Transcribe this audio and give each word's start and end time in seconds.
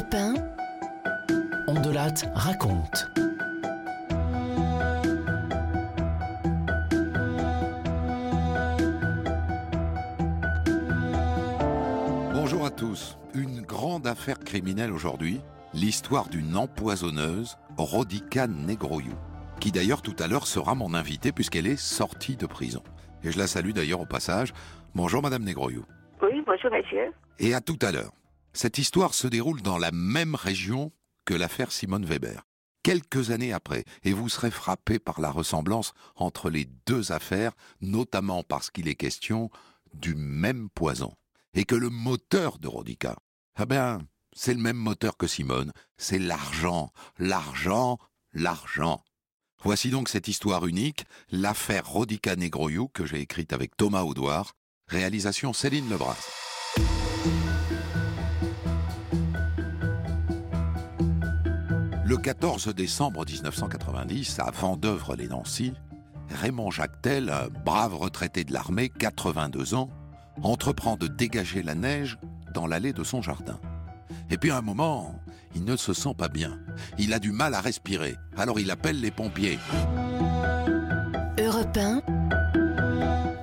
Europe 0.00 0.14
1, 0.14 0.34
Ondelat 1.68 2.14
raconte. 2.34 3.10
Bonjour 12.32 12.64
à 12.64 12.70
tous. 12.70 13.18
Une 13.34 13.60
grande 13.60 14.06
affaire 14.06 14.38
criminelle 14.38 14.90
aujourd'hui, 14.90 15.42
l'histoire 15.74 16.30
d'une 16.30 16.56
empoisonneuse, 16.56 17.58
Rodica 17.76 18.46
Negroyou, 18.46 19.12
qui 19.60 19.70
d'ailleurs 19.70 20.00
tout 20.00 20.16
à 20.18 20.28
l'heure 20.28 20.46
sera 20.46 20.74
mon 20.74 20.94
invitée 20.94 21.32
puisqu'elle 21.32 21.66
est 21.66 21.76
sortie 21.76 22.36
de 22.36 22.46
prison. 22.46 22.82
Et 23.22 23.32
je 23.32 23.38
la 23.38 23.46
salue 23.46 23.72
d'ailleurs 23.72 24.00
au 24.00 24.06
passage. 24.06 24.54
Bonjour 24.94 25.20
Madame 25.20 25.44
Negroyou. 25.44 25.84
Oui, 26.22 26.42
bonjour 26.46 26.70
monsieur. 26.70 27.12
Et 27.38 27.52
à 27.52 27.60
tout 27.60 27.78
à 27.82 27.92
l'heure. 27.92 28.12
Cette 28.52 28.78
histoire 28.78 29.14
se 29.14 29.28
déroule 29.28 29.62
dans 29.62 29.78
la 29.78 29.92
même 29.92 30.34
région 30.34 30.92
que 31.24 31.34
l'affaire 31.34 31.72
Simone 31.72 32.04
Weber. 32.04 32.46
Quelques 32.82 33.30
années 33.30 33.52
après, 33.52 33.84
et 34.02 34.12
vous 34.12 34.28
serez 34.28 34.50
frappé 34.50 34.98
par 34.98 35.20
la 35.20 35.30
ressemblance 35.30 35.92
entre 36.16 36.50
les 36.50 36.64
deux 36.86 37.12
affaires, 37.12 37.52
notamment 37.80 38.42
parce 38.42 38.70
qu'il 38.70 38.88
est 38.88 38.94
question 38.94 39.50
du 39.92 40.14
même 40.14 40.68
poison. 40.70 41.14
Et 41.54 41.64
que 41.64 41.74
le 41.74 41.90
moteur 41.90 42.58
de 42.58 42.68
Rodica, 42.68 43.16
ah 43.56 43.66
ben, 43.66 44.00
c'est 44.32 44.54
le 44.54 44.60
même 44.60 44.76
moteur 44.76 45.16
que 45.16 45.26
Simone, 45.26 45.72
c'est 45.98 46.18
l'argent, 46.18 46.92
l'argent, 47.18 47.98
l'argent. 48.32 49.04
Voici 49.62 49.90
donc 49.90 50.08
cette 50.08 50.28
histoire 50.28 50.66
unique, 50.66 51.04
l'affaire 51.30 51.86
Rodica 51.86 52.34
Negroyou 52.34 52.88
que 52.88 53.04
j'ai 53.04 53.20
écrite 53.20 53.52
avec 53.52 53.76
Thomas 53.76 54.02
Audouard, 54.02 54.54
réalisation 54.88 55.52
Céline 55.52 55.90
Lebras. 55.90 56.16
Le 62.10 62.16
14 62.16 62.74
décembre 62.74 63.24
1990, 63.24 64.40
à 64.40 64.50
Vendœuvre-les-Nancy, 64.50 65.74
Raymond 66.28 66.72
Jactel, 66.72 67.30
un 67.30 67.46
brave 67.64 67.94
retraité 67.94 68.42
de 68.42 68.52
l'armée, 68.52 68.88
82 68.88 69.74
ans, 69.74 69.88
entreprend 70.42 70.96
de 70.96 71.06
dégager 71.06 71.62
la 71.62 71.76
neige 71.76 72.18
dans 72.52 72.66
l'allée 72.66 72.92
de 72.92 73.04
son 73.04 73.22
jardin. 73.22 73.60
Et 74.28 74.38
puis 74.38 74.50
à 74.50 74.56
un 74.56 74.60
moment, 74.60 75.14
il 75.54 75.64
ne 75.64 75.76
se 75.76 75.92
sent 75.92 76.14
pas 76.18 76.26
bien. 76.26 76.58
Il 76.98 77.14
a 77.14 77.20
du 77.20 77.30
mal 77.30 77.54
à 77.54 77.60
respirer. 77.60 78.16
Alors 78.36 78.58
il 78.58 78.72
appelle 78.72 79.00
les 79.00 79.12
pompiers. 79.12 79.60
Europe 81.38 81.76
1, 81.76 82.02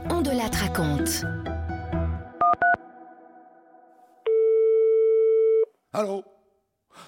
Ondelat 0.10 0.52
raconte. 0.52 1.24
Allô? 5.94 6.22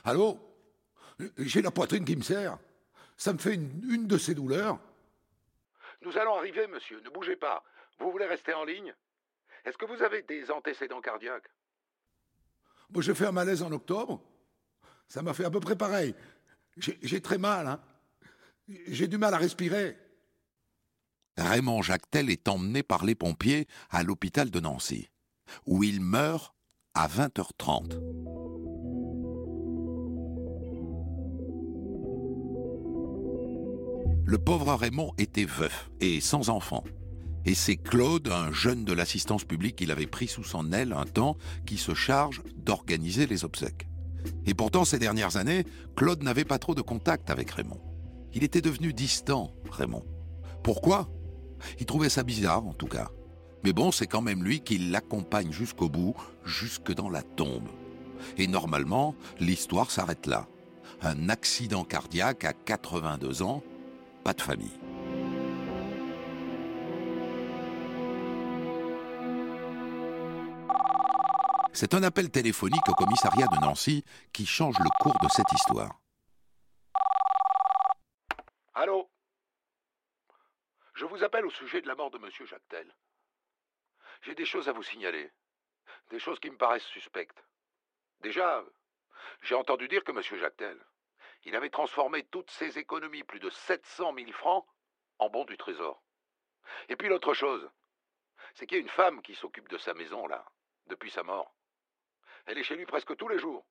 Allô? 0.06 0.49
J'ai 1.38 1.62
la 1.62 1.72
poitrine 1.72 2.06
qui 2.06 2.16
me 2.16 2.22
serre. 2.22 2.58
Ça 3.18 3.34
me 3.34 3.38
fait 3.38 3.56
une, 3.56 3.82
une 3.90 4.08
de 4.08 4.18
ces 4.18 4.34
douleurs. 4.34 4.80
Nous 6.02 6.18
allons 6.18 6.36
arriver, 6.36 6.68
monsieur. 6.68 7.02
Ne 7.02 7.10
bougez 7.10 7.36
pas. 7.36 7.64
Vous 8.00 8.12
voulez 8.12 8.26
rester 8.26 8.54
en 8.54 8.64
ligne? 8.64 8.94
Est-ce 9.66 9.78
que 9.78 9.86
vous 9.86 10.02
avez 10.02 10.22
des 10.22 10.50
antécédents 10.52 11.02
cardiaques? 11.02 11.50
Moi, 12.90 13.04
J'ai 13.04 13.14
fait 13.14 13.26
un 13.28 13.32
malaise 13.32 13.62
en 13.62 13.72
octobre. 13.72 14.22
Ça 15.08 15.22
m'a 15.22 15.34
fait 15.34 15.46
à 15.46 15.52
peu 15.52 15.60
près 15.60 15.76
pareil. 15.76 16.16
J'ai 16.78 16.98
j'ai 17.02 17.22
très 17.22 17.38
mal. 17.38 17.68
Hein. 17.68 17.82
J'ai 18.88 19.08
du 19.08 19.18
mal 19.18 19.34
à 19.34 19.38
respirer. 19.38 19.98
Raymond 21.38 21.82
Jactel 21.82 22.30
est 22.30 22.48
emmené 22.48 22.84
par 22.84 23.06
les 23.06 23.16
pompiers 23.16 23.68
à 23.90 24.04
l'hôpital 24.04 24.52
de 24.52 24.60
Nancy, 24.60 25.10
où 25.66 25.84
il 25.84 26.02
meurt 26.02 26.54
à 26.94 27.08
20h30. 27.08 27.98
Le 34.26 34.38
pauvre 34.38 34.74
Raymond 34.74 35.14
était 35.18 35.46
veuf 35.46 35.90
et 36.00 36.22
sans 36.22 36.50
enfant. 36.50 36.84
Et 37.46 37.56
c'est 37.56 37.78
Claude, 37.78 38.28
un 38.28 38.52
jeune 38.52 38.86
de 38.86 38.94
l'assistance 38.94 39.44
publique 39.44 39.78
qu'il 39.78 39.92
avait 39.92 40.08
pris 40.08 40.28
sous 40.28 40.44
son 40.44 40.72
aile 40.72 40.94
un 40.94 41.06
temps, 41.06 41.38
qui 41.66 41.78
se 41.78 41.94
charge 41.94 42.44
d'organiser 42.56 43.26
les 43.28 43.44
obsèques. 43.46 43.88
Et 44.46 44.54
pourtant, 44.54 44.86
ces 44.86 45.00
dernières 45.00 45.38
années, 45.38 45.66
Claude 45.96 46.24
n'avait 46.24 46.46
pas 46.46 46.60
trop 46.60 46.76
de 46.76 46.82
contact 46.82 47.30
avec 47.30 47.50
Raymond. 47.52 47.82
Il 48.34 48.44
était 48.44 48.62
devenu 48.62 48.94
distant, 48.94 49.52
Raymond. 49.72 50.06
Pourquoi? 50.64 51.10
Il 51.80 51.86
trouvait 51.86 52.10
ça 52.10 52.24
bizarre, 52.24 52.68
en 52.68 52.74
tout 52.74 52.88
cas. 52.88 53.10
Mais 53.64 53.74
bon, 53.74 53.92
c'est 53.92 54.08
quand 54.08 54.22
même 54.22 54.44
lui 54.44 54.62
qui 54.62 54.78
l'accompagne 54.78 55.52
jusqu'au 55.52 55.90
bout, 55.90 56.16
jusque 56.46 56.94
dans 56.94 57.10
la 57.10 57.24
tombe. 57.24 57.68
Et 58.38 58.48
normalement, 58.48 59.16
l'histoire 59.40 59.92
s'arrête 59.92 60.28
là. 60.28 60.48
Un 61.02 61.30
accident 61.30 61.84
cardiaque 61.84 62.46
à 62.46 62.54
82 62.54 63.42
ans, 63.42 63.64
de 64.34 64.42
famille. 64.42 64.80
C'est 71.74 71.94
un 71.94 72.04
appel 72.04 72.30
téléphonique 72.30 72.90
au 72.90 72.94
commissariat 72.94 73.48
de 73.48 73.58
Nancy 73.62 74.04
qui 74.34 74.46
change 74.46 74.78
le 74.80 74.90
cours 75.00 75.18
de 75.22 75.30
cette 75.30 75.52
histoire. 75.54 76.00
Allô? 78.74 79.10
Je 80.96 81.06
vous 81.06 81.24
appelle 81.24 81.46
au 81.46 81.52
sujet 81.52 81.82
de 81.82 81.88
la 81.88 81.96
mort 81.96 82.12
de 82.12 82.18
Monsieur 82.18 82.46
Jactel. 82.46 82.94
J'ai 84.24 84.36
des 84.36 84.46
choses 84.46 84.68
à 84.68 84.74
vous 84.74 84.84
signaler. 84.84 85.32
Des 86.10 86.20
choses 86.20 86.40
qui 86.40 86.50
me 86.50 86.58
paraissent 86.58 86.84
suspectes. 86.84 87.42
Déjà, 88.22 88.64
j'ai 89.44 89.56
entendu 89.56 89.88
dire 89.88 90.04
que 90.04 90.12
Monsieur 90.12 90.38
Jactel, 90.40 90.78
il 91.46 91.56
avait 91.56 91.70
transformé 91.70 92.24
toutes 92.26 92.52
ses 92.52 92.78
économies, 92.78 93.24
plus 93.24 93.40
de 93.40 93.50
700 93.50 94.14
000 94.16 94.32
francs, 94.32 94.66
en 95.20 95.30
bons 95.30 95.46
du 95.46 95.58
trésor. 95.58 96.04
Et 96.88 96.96
puis 96.96 97.08
l'autre 97.08 97.34
chose, 97.34 97.70
c'est 98.56 98.68
qu'il 98.68 98.78
y 98.78 98.80
a 98.80 98.84
une 98.84 98.90
femme 98.90 99.22
qui 99.22 99.36
s'occupe 99.36 99.70
de 99.70 99.78
sa 99.78 99.94
maison, 99.94 100.28
là, 100.28 100.46
depuis 100.88 101.12
sa 101.12 101.24
mort. 101.24 101.56
Elle 102.46 102.58
est 102.58 102.64
chez 102.64 102.76
lui 102.76 102.86
presque 102.86 103.16
tous 103.16 103.28
les 103.28 103.40
jours. 103.40 103.66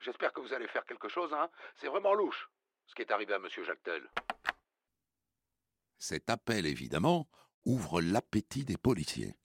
J'espère 0.00 0.32
que 0.32 0.40
vous 0.40 0.52
allez 0.52 0.68
faire 0.68 0.84
quelque 0.84 1.08
chose, 1.08 1.32
hein. 1.32 1.50
C'est 1.76 1.88
vraiment 1.88 2.14
louche, 2.14 2.48
ce 2.86 2.94
qui 2.94 3.02
est 3.02 3.10
arrivé 3.10 3.34
à 3.34 3.38
Monsieur 3.38 3.64
Jactel. 3.64 4.08
Cet 5.98 6.30
appel, 6.30 6.66
évidemment, 6.66 7.28
ouvre 7.64 8.00
l'appétit 8.00 8.64
des 8.64 8.76
policiers. 8.76 9.36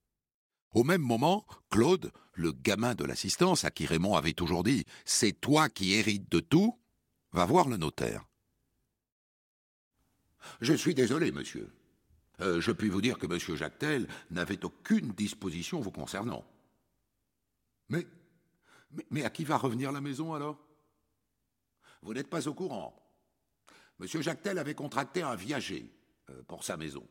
Au 0.74 0.84
même 0.84 1.02
moment, 1.02 1.46
Claude, 1.70 2.12
le 2.34 2.52
gamin 2.52 2.96
de 2.96 3.06
l'assistance 3.06 3.64
à 3.64 3.72
qui 3.72 3.86
Raymond 3.86 4.16
avait 4.16 4.34
toujours 4.34 4.64
dit 4.64 4.86
C'est 5.06 5.40
toi 5.40 5.70
qui 5.70 5.94
hérites 5.94 6.32
de 6.32 6.40
tout, 6.40 6.80
va 7.32 7.46
voir 7.46 7.68
le 7.68 7.78
notaire. 7.78 8.26
Je 10.62 10.74
suis 10.74 10.96
désolé, 10.96 11.32
monsieur. 11.32 11.72
Euh, 12.42 12.60
je 12.60 12.72
puis 12.72 12.90
vous 12.90 13.02
dire 13.02 13.18
que 13.18 13.28
monsieur 13.28 13.56
Jactel 13.56 14.08
n'avait 14.32 14.66
aucune 14.66 15.12
disposition 15.12 15.80
vous 15.80 15.92
concernant. 15.92 16.44
Mais, 17.90 18.08
mais, 19.12 19.24
à 19.24 19.30
qui 19.30 19.44
va 19.44 19.58
revenir 19.58 19.92
la 19.92 20.02
maison 20.02 20.34
alors? 20.34 20.58
Vous 22.02 22.14
n'êtes 22.14 22.30
pas 22.30 22.48
au 22.48 22.54
courant. 22.54 23.00
Monsieur 24.00 24.22
Jactel 24.22 24.58
avait 24.58 24.74
contracté 24.74 25.22
un 25.22 25.36
viager 25.36 25.90
euh, 26.30 26.42
pour 26.48 26.64
sa 26.64 26.76
maison. 26.76 27.08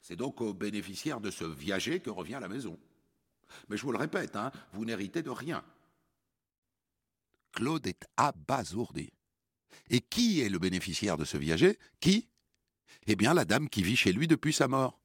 C'est 0.00 0.16
donc 0.16 0.40
aux 0.40 0.54
bénéficiaires 0.54 1.20
de 1.20 1.30
ce 1.30 1.44
viager 1.44 2.00
que 2.00 2.10
revient 2.10 2.38
la 2.40 2.48
maison. 2.48 2.78
Mais 3.68 3.76
je 3.76 3.82
vous 3.82 3.92
le 3.92 3.98
répète, 3.98 4.36
hein, 4.36 4.50
vous 4.72 4.84
n'héritez 4.84 5.22
de 5.22 5.30
rien. 5.30 5.62
Claude 7.52 7.86
est 7.86 8.06
abasourdi. 8.16 9.12
Et 9.88 10.00
qui 10.00 10.40
est 10.40 10.48
le 10.48 10.58
bénéficiaire 10.58 11.16
de 11.16 11.24
ce 11.24 11.36
viager? 11.36 11.78
Qui? 12.00 12.28
Eh 13.06 13.16
bien, 13.16 13.34
la 13.34 13.44
dame 13.44 13.68
qui 13.68 13.82
vit 13.82 13.96
chez 13.96 14.12
lui 14.12 14.26
depuis 14.26 14.52
sa 14.52 14.68
mort. 14.68 15.00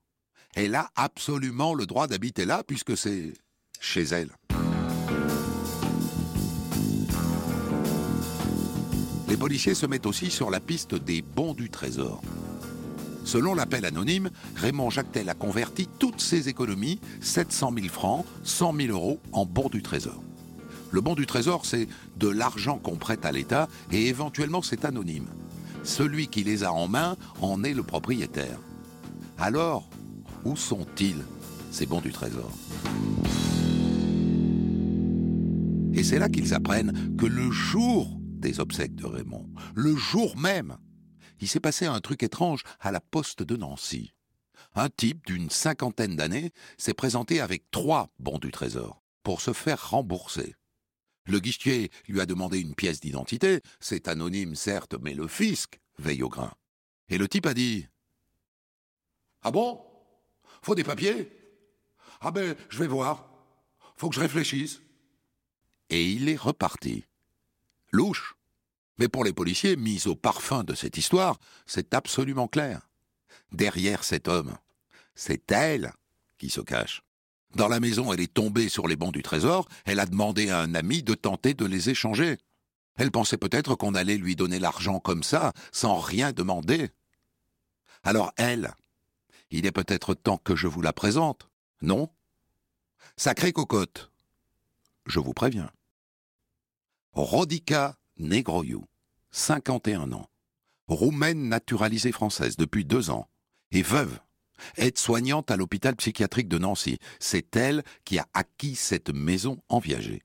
Elle 0.53 0.75
a 0.75 0.91
absolument 0.95 1.73
le 1.73 1.85
droit 1.85 2.07
d'habiter 2.07 2.45
là 2.45 2.63
puisque 2.63 2.95
c'est 2.95 3.33
chez 3.79 4.03
elle. 4.03 4.35
Les 9.27 9.37
policiers 9.37 9.75
se 9.75 9.85
mettent 9.85 10.05
aussi 10.05 10.31
sur 10.31 10.49
la 10.49 10.59
piste 10.59 10.95
des 10.95 11.21
bons 11.21 11.53
du 11.53 11.69
trésor. 11.69 12.21
Selon 13.25 13.55
l'appel 13.55 13.85
anonyme, 13.85 14.29
Raymond 14.55 14.91
Jactel 14.91 15.29
a 15.29 15.33
converti 15.33 15.89
toutes 15.99 16.21
ses 16.21 16.47
économies, 16.47 16.99
700 17.21 17.73
000 17.75 17.87
francs, 17.87 18.23
100 18.43 18.73
000 18.75 18.89
euros, 18.89 19.19
en 19.31 19.45
bons 19.45 19.67
du 19.67 19.81
trésor. 19.81 20.23
Le 20.91 21.01
bon 21.01 21.15
du 21.15 21.25
trésor, 21.25 21.65
c'est 21.65 21.87
de 22.17 22.29
l'argent 22.29 22.77
qu'on 22.77 22.95
prête 22.95 23.25
à 23.25 23.31
l'État 23.31 23.67
et 23.91 24.07
éventuellement 24.07 24.61
c'est 24.61 24.85
anonyme. 24.85 25.27
Celui 25.83 26.27
qui 26.27 26.43
les 26.43 26.63
a 26.63 26.71
en 26.71 26.87
main 26.87 27.17
en 27.41 27.63
est 27.63 27.73
le 27.73 27.83
propriétaire. 27.83 28.59
Alors, 29.39 29.89
où 30.45 30.55
sont-ils, 30.55 31.23
ces 31.71 31.87
bons 31.87 32.01
du 32.01 32.11
trésor? 32.11 32.51
Et 35.93 36.03
c'est 36.03 36.19
là 36.19 36.29
qu'ils 36.29 36.53
apprennent 36.53 37.15
que 37.17 37.25
le 37.25 37.49
jour 37.49 38.19
des 38.19 38.59
obsèques 38.59 38.95
de 38.95 39.05
Raymond, 39.05 39.49
le 39.73 39.95
jour 39.95 40.37
même, 40.37 40.77
il 41.39 41.47
s'est 41.47 41.59
passé 41.59 41.85
un 41.85 41.99
truc 42.01 42.23
étrange 42.23 42.63
à 42.79 42.91
la 42.91 43.01
poste 43.01 43.43
de 43.43 43.55
Nancy. 43.55 44.13
Un 44.73 44.89
type 44.89 45.25
d'une 45.25 45.49
cinquantaine 45.49 46.15
d'années 46.15 46.51
s'est 46.77 46.93
présenté 46.93 47.39
avec 47.39 47.69
trois 47.71 48.09
bons 48.19 48.39
du 48.39 48.51
trésor 48.51 49.01
pour 49.23 49.41
se 49.41 49.53
faire 49.53 49.89
rembourser. 49.89 50.55
Le 51.25 51.39
guichetier 51.39 51.91
lui 52.07 52.21
a 52.21 52.25
demandé 52.25 52.59
une 52.59 52.75
pièce 52.75 52.99
d'identité. 52.99 53.61
C'est 53.79 54.07
anonyme, 54.07 54.55
certes, 54.55 54.95
mais 55.01 55.13
le 55.13 55.27
fisc 55.27 55.79
veille 55.97 56.23
au 56.23 56.29
grain. 56.29 56.53
Et 57.09 57.17
le 57.17 57.27
type 57.27 57.47
a 57.47 57.53
dit 57.53 57.87
Ah 59.41 59.51
bon? 59.51 59.81
Faut 60.61 60.75
des 60.75 60.83
papiers? 60.83 61.31
Ah 62.21 62.31
ben, 62.31 62.55
je 62.69 62.79
vais 62.79 62.87
voir. 62.87 63.29
Faut 63.97 64.09
que 64.09 64.15
je 64.15 64.19
réfléchisse. 64.19 64.81
Et 65.89 66.11
il 66.11 66.29
est 66.29 66.35
reparti. 66.35 67.05
Louche. 67.91 68.34
Mais 68.97 69.09
pour 69.09 69.23
les 69.23 69.33
policiers, 69.33 69.75
mis 69.75 70.07
au 70.07 70.15
parfum 70.15 70.63
de 70.63 70.73
cette 70.73 70.97
histoire, 70.97 71.37
c'est 71.65 71.93
absolument 71.93 72.47
clair. 72.47 72.89
Derrière 73.51 74.03
cet 74.03 74.27
homme, 74.27 74.57
c'est 75.15 75.51
elle 75.51 75.93
qui 76.37 76.49
se 76.49 76.61
cache. 76.61 77.01
Dans 77.55 77.67
la 77.67 77.79
maison, 77.79 78.11
elle 78.11 78.19
est 78.19 78.33
tombée 78.33 78.69
sur 78.69 78.87
les 78.87 78.95
bancs 78.95 79.13
du 79.13 79.23
trésor, 79.23 79.67
elle 79.85 79.99
a 79.99 80.05
demandé 80.05 80.49
à 80.49 80.59
un 80.59 80.75
ami 80.75 81.03
de 81.03 81.13
tenter 81.13 81.53
de 81.53 81.65
les 81.65 81.89
échanger. 81.89 82.37
Elle 82.97 83.11
pensait 83.11 83.37
peut-être 83.37 83.75
qu'on 83.75 83.95
allait 83.95 84.17
lui 84.17 84.35
donner 84.35 84.59
l'argent 84.59 84.99
comme 84.99 85.23
ça, 85.23 85.53
sans 85.71 85.99
rien 85.99 86.31
demander. 86.31 86.89
Alors 88.03 88.33
elle, 88.37 88.73
il 89.51 89.65
est 89.65 89.71
peut-être 89.71 90.13
temps 90.13 90.37
que 90.37 90.55
je 90.55 90.67
vous 90.67 90.81
la 90.81 90.93
présente, 90.93 91.49
non? 91.81 92.09
Sacrée 93.17 93.53
cocotte. 93.53 94.11
Je 95.05 95.19
vous 95.19 95.33
préviens. 95.33 95.71
Rodica 97.13 97.97
Negroiu, 98.17 98.85
51 99.31 100.11
ans, 100.13 100.29
roumaine 100.87 101.49
naturalisée 101.49 102.11
française 102.11 102.55
depuis 102.55 102.85
deux 102.85 103.09
ans, 103.09 103.27
et 103.71 103.81
veuve, 103.81 104.19
aide-soignante 104.77 105.51
à 105.51 105.57
l'hôpital 105.57 105.95
psychiatrique 105.95 106.47
de 106.47 106.57
Nancy. 106.57 106.97
C'est 107.19 107.55
elle 107.55 107.83
qui 108.05 108.19
a 108.19 108.25
acquis 108.33 108.75
cette 108.75 109.09
maison 109.09 109.57
en 109.67 109.79
viager. 109.79 110.21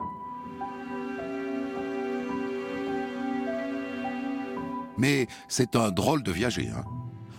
Mais 4.97 5.27
c'est 5.49 5.77
un 5.77 5.91
drôle 5.91 6.23
de 6.23 6.31
viager, 6.31 6.69
hein. 6.69 6.85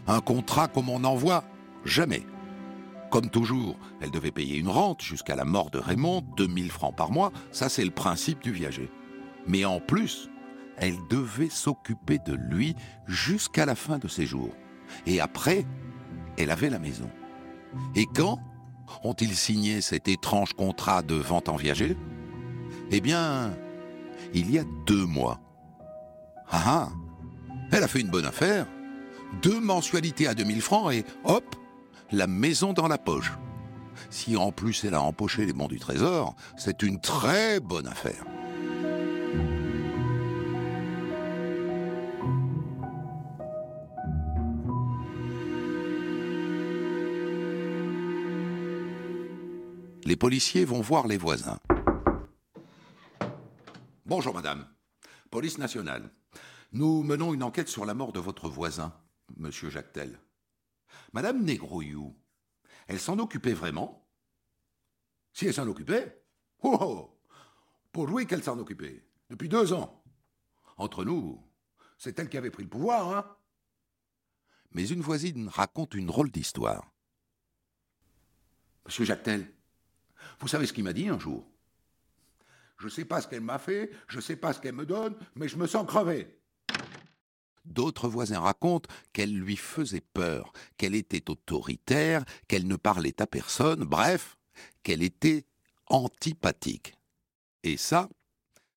Un 0.07 0.19
contrat 0.19 0.68
comme 0.68 0.89
on 0.89 1.00
n'en 1.00 1.15
voit 1.15 1.45
jamais. 1.86 2.25
Comme 3.12 3.30
toujours, 3.30 3.77
elle 4.01 4.09
devait 4.09 4.31
payer 4.31 4.57
une 4.57 4.68
rente 4.68 5.01
jusqu'à 5.01 5.36
la 5.36 5.45
mort 5.45 5.69
de 5.69 5.77
Raymond, 5.77 6.24
2000 6.36 6.71
francs 6.71 6.95
par 6.95 7.12
mois, 7.12 7.31
ça 7.51 7.69
c'est 7.69 7.86
le 7.86 7.92
principe 7.92 8.42
du 8.42 8.51
viager. 8.51 8.89
Mais 9.48 9.63
en 9.63 9.80
plus, 9.80 10.31
elle 10.81 10.98
devait 11.10 11.50
s'occuper 11.50 12.18
de 12.18 12.33
lui 12.33 12.75
jusqu'à 13.07 13.66
la 13.66 13.75
fin 13.75 14.00
de 14.00 14.07
ses 14.07 14.25
jours. 14.25 14.54
Et 15.06 15.22
après, 15.22 15.66
elle 16.38 16.50
avait 16.50 16.72
la 16.72 16.80
maison. 16.80 17.10
Et 17.95 18.07
quand 18.07 18.39
ont-ils 19.04 19.36
signé 19.36 19.80
cet 19.80 20.07
étrange 20.07 20.54
contrat 20.54 21.04
de 21.04 21.16
vente 21.16 21.50
en 21.50 21.56
viager? 21.56 21.95
Eh 22.89 23.00
bien, 23.00 23.54
il 24.33 24.51
y 24.51 24.57
a 24.57 24.63
deux 24.86 25.06
mois. 25.06 25.39
Ah 26.50 26.63
ah 26.66 26.89
Elle 27.72 27.84
a 27.84 27.88
fait 27.88 28.01
une 28.01 28.10
bonne 28.10 28.25
affaire. 28.25 28.66
Deux 29.44 29.62
mensualités 29.62 30.27
à 30.27 30.34
2000 30.34 30.62
francs 30.62 30.92
et 30.92 31.06
hop, 31.24 31.56
la 32.12 32.27
maison 32.27 32.74
dans 32.74 32.88
la 32.88 32.98
poche. 32.98 33.31
Si 34.10 34.36
en 34.36 34.51
plus 34.51 34.84
elle 34.84 34.95
a 34.95 35.01
empoché 35.01 35.45
les 35.45 35.54
bons 35.54 35.68
du 35.68 35.80
trésor, 35.80 36.36
c'est 36.57 36.81
une 36.81 37.00
très 37.00 37.60
bonne 37.60 37.88
affaire. 37.88 38.25
Les 50.12 50.18
policiers 50.18 50.66
vont 50.66 50.81
voir 50.81 51.08
les 51.08 51.18
voisins. 51.18 51.62
Bonjour 54.06 54.34
madame. 54.34 54.68
Police 55.30 55.58
nationale. 55.58 56.13
Nous 56.74 57.02
menons 57.02 57.34
une 57.34 57.44
enquête 57.44 57.69
sur 57.69 57.86
la 57.86 57.94
mort 57.94 58.12
de 58.12 58.19
votre 58.19 58.50
voisin, 58.50 58.94
monsieur 59.38 59.69
Jactel. 59.69 60.19
Madame 61.13 61.46
Negroyou, 61.46 62.13
elle 62.88 63.00
s'en 63.00 63.19
occupait 63.19 63.54
vraiment? 63.54 64.06
Si 65.31 65.46
elle 65.46 65.54
s'en 65.54 65.69
occupait? 65.69 66.22
Oh, 66.62 66.78
oh 66.81 67.22
Pour 67.94 68.06
lui 68.08 68.28
qu'elle 68.28 68.44
s'en 68.44 68.60
occupait. 68.60 69.08
Depuis 69.30 69.48
deux 69.48 69.72
ans. 69.72 70.04
Entre 70.75 71.06
nous, 71.06 71.42
c'est 71.98 72.19
elle 72.19 72.28
qui 72.28 72.36
avait 72.36 72.52
pris 72.52 72.63
le 72.63 72.69
pouvoir, 72.69 73.18
hein? 73.18 73.38
Mais 74.72 74.86
une 74.90 75.00
voisine 75.00 75.48
raconte 75.48 75.94
une 75.94 76.08
drôle 76.08 76.31
d'histoire. 76.31 76.92
Monsieur 78.86 79.06
Jactel, 79.06 79.50
vous 80.40 80.48
savez 80.48 80.66
ce 80.66 80.74
qu'il 80.74 80.84
m'a 80.84 80.94
dit 80.94 81.10
un 81.10 81.20
jour? 81.20 81.46
Je 82.78 82.86
ne 82.86 82.92
sais 82.92 83.06
pas 83.06 83.22
ce 83.22 83.28
qu'elle 83.28 83.42
m'a 83.42 83.60
fait, 83.60 83.92
je 84.08 84.18
ne 84.18 84.22
sais 84.22 84.36
pas 84.36 84.54
ce 84.54 84.60
qu'elle 84.60 84.76
me 84.76 84.86
donne, 84.86 85.16
mais 85.36 85.48
je 85.48 85.58
me 85.58 85.68
sens 85.68 85.86
crevé. 85.86 86.40
D'autres 87.66 88.08
voisins 88.10 88.40
racontent 88.40 88.90
qu'elle 89.14 89.38
lui 89.38 89.56
faisait 89.56 90.02
peur, 90.02 90.52
qu'elle 90.78 90.96
était 90.96 91.30
autoritaire, 91.30 92.26
qu'elle 92.48 92.68
ne 92.68 92.76
parlait 92.76 93.22
à 93.22 93.28
personne, 93.28 93.84
bref, 93.84 94.36
qu'elle 94.82 95.04
était 95.04 95.46
antipathique. 95.88 96.96
Et 97.64 97.78
ça, 97.78 98.10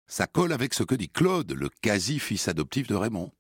ça 0.07 0.27
colle 0.27 0.53
avec 0.53 0.75
ce 0.75 0.83
que 0.83 0.95
dit 0.95 1.09
Claude, 1.09 1.53
le 1.53 1.71
quasi-fils 1.81 2.49
adoptif 2.49 2.87
de 2.87 2.95
Raymond. 2.95 3.33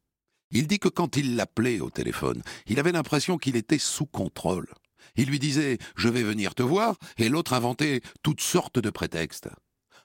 Il 0.50 0.66
dit 0.66 0.78
que 0.78 0.88
quand 0.88 1.16
il 1.16 1.36
l'appelait 1.36 1.80
au 1.80 1.90
téléphone, 1.90 2.42
il 2.66 2.78
avait 2.78 2.92
l'impression 2.92 3.36
qu'il 3.36 3.56
était 3.56 3.78
sous 3.78 4.06
contrôle. 4.06 4.68
Il 5.16 5.28
lui 5.28 5.38
disait 5.38 5.78
Je 5.96 6.08
vais 6.08 6.22
venir 6.22 6.54
te 6.54 6.62
voir, 6.62 6.96
et 7.16 7.28
l'autre 7.28 7.52
inventait 7.52 8.00
toutes 8.22 8.40
sortes 8.40 8.78
de 8.78 8.90
prétextes. 8.90 9.48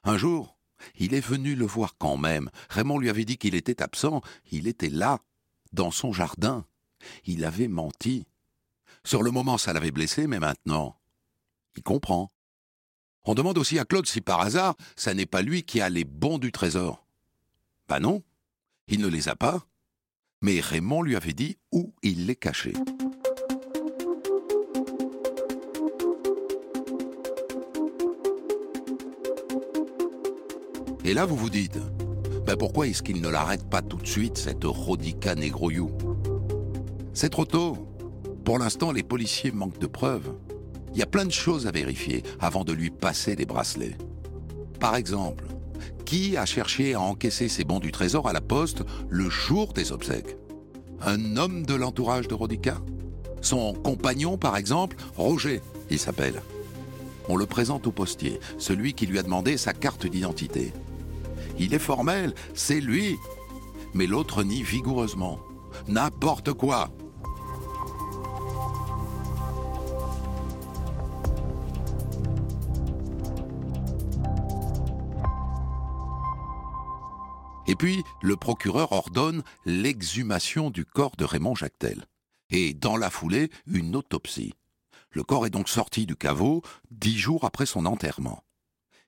Un 0.04 0.16
jour, 0.16 0.56
il 0.96 1.14
est 1.14 1.26
venu 1.26 1.54
le 1.54 1.66
voir 1.66 1.96
quand 1.98 2.16
même. 2.16 2.50
Raymond 2.68 2.98
lui 2.98 3.10
avait 3.10 3.24
dit 3.24 3.38
qu'il 3.38 3.54
était 3.54 3.82
absent. 3.82 4.22
Il 4.50 4.66
était 4.66 4.88
là, 4.88 5.20
dans 5.72 5.90
son 5.90 6.12
jardin. 6.12 6.64
Il 7.24 7.44
avait 7.44 7.68
menti. 7.68 8.26
Sur 9.04 9.22
le 9.22 9.30
moment, 9.30 9.58
ça 9.58 9.72
l'avait 9.72 9.90
blessé, 9.90 10.26
mais 10.26 10.38
maintenant, 10.38 10.98
il 11.76 11.82
comprend. 11.82 12.32
On 13.24 13.34
demande 13.34 13.58
aussi 13.58 13.78
à 13.78 13.84
Claude 13.84 14.06
si 14.06 14.20
par 14.20 14.40
hasard, 14.40 14.76
ça 14.96 15.14
n'est 15.14 15.26
pas 15.26 15.42
lui 15.42 15.62
qui 15.62 15.80
a 15.80 15.88
les 15.88 16.04
bons 16.04 16.38
du 16.38 16.52
trésor. 16.52 17.06
Ben 17.88 18.00
non, 18.00 18.22
il 18.88 19.00
ne 19.00 19.08
les 19.08 19.28
a 19.28 19.36
pas. 19.36 19.66
Mais 20.42 20.60
Raymond 20.60 21.02
lui 21.02 21.16
avait 21.16 21.34
dit 21.34 21.58
où 21.70 21.94
il 22.02 22.26
les 22.26 22.36
cachait. 22.36 22.72
Et 31.10 31.12
là, 31.12 31.26
vous 31.26 31.34
vous 31.34 31.50
dites, 31.50 31.76
ben 32.46 32.54
pourquoi 32.54 32.86
est-ce 32.86 33.02
qu'il 33.02 33.20
ne 33.20 33.28
l'arrête 33.28 33.68
pas 33.68 33.82
tout 33.82 33.96
de 33.96 34.06
suite, 34.06 34.38
cette 34.38 34.62
Rodica 34.62 35.34
Negroyou? 35.34 35.90
C'est 37.14 37.30
trop 37.30 37.44
tôt. 37.44 37.76
Pour 38.44 38.60
l'instant, 38.60 38.92
les 38.92 39.02
policiers 39.02 39.50
manquent 39.50 39.80
de 39.80 39.88
preuves. 39.88 40.32
Il 40.92 41.00
y 41.00 41.02
a 41.02 41.06
plein 41.06 41.24
de 41.24 41.32
choses 41.32 41.66
à 41.66 41.72
vérifier 41.72 42.22
avant 42.38 42.62
de 42.62 42.72
lui 42.72 42.90
passer 42.90 43.34
les 43.34 43.44
bracelets. 43.44 43.98
Par 44.78 44.94
exemple, 44.94 45.46
qui 46.04 46.36
a 46.36 46.46
cherché 46.46 46.94
à 46.94 47.00
encaisser 47.00 47.48
ses 47.48 47.64
bons 47.64 47.80
du 47.80 47.90
trésor 47.90 48.28
à 48.28 48.32
la 48.32 48.40
poste 48.40 48.84
le 49.08 49.28
jour 49.28 49.72
des 49.72 49.90
obsèques? 49.90 50.36
Un 51.00 51.36
homme 51.36 51.66
de 51.66 51.74
l'entourage 51.74 52.28
de 52.28 52.34
Rodica? 52.34 52.76
Son 53.40 53.72
compagnon, 53.72 54.38
par 54.38 54.56
exemple, 54.56 54.96
Roger, 55.16 55.60
il 55.90 55.98
s'appelle. 55.98 56.40
On 57.28 57.34
le 57.34 57.46
présente 57.46 57.88
au 57.88 57.90
postier, 57.90 58.38
celui 58.58 58.94
qui 58.94 59.06
lui 59.06 59.18
a 59.18 59.24
demandé 59.24 59.56
sa 59.56 59.72
carte 59.72 60.06
d'identité. 60.06 60.72
Il 61.62 61.74
est 61.74 61.78
formel, 61.78 62.34
c'est 62.54 62.80
lui. 62.80 63.18
Mais 63.92 64.06
l'autre 64.06 64.42
nie 64.42 64.62
vigoureusement. 64.62 65.38
N'importe 65.88 66.54
quoi. 66.54 66.88
Et 77.66 77.74
puis, 77.76 78.02
le 78.22 78.36
procureur 78.36 78.92
ordonne 78.92 79.42
l'exhumation 79.66 80.70
du 80.70 80.86
corps 80.86 81.16
de 81.18 81.26
Raymond 81.26 81.54
Jactel. 81.54 82.06
Et 82.48 82.72
dans 82.72 82.96
la 82.96 83.10
foulée, 83.10 83.50
une 83.66 83.96
autopsie. 83.96 84.54
Le 85.10 85.22
corps 85.24 85.44
est 85.44 85.50
donc 85.50 85.68
sorti 85.68 86.06
du 86.06 86.16
caveau 86.16 86.62
dix 86.90 87.18
jours 87.18 87.44
après 87.44 87.66
son 87.66 87.84
enterrement 87.84 88.42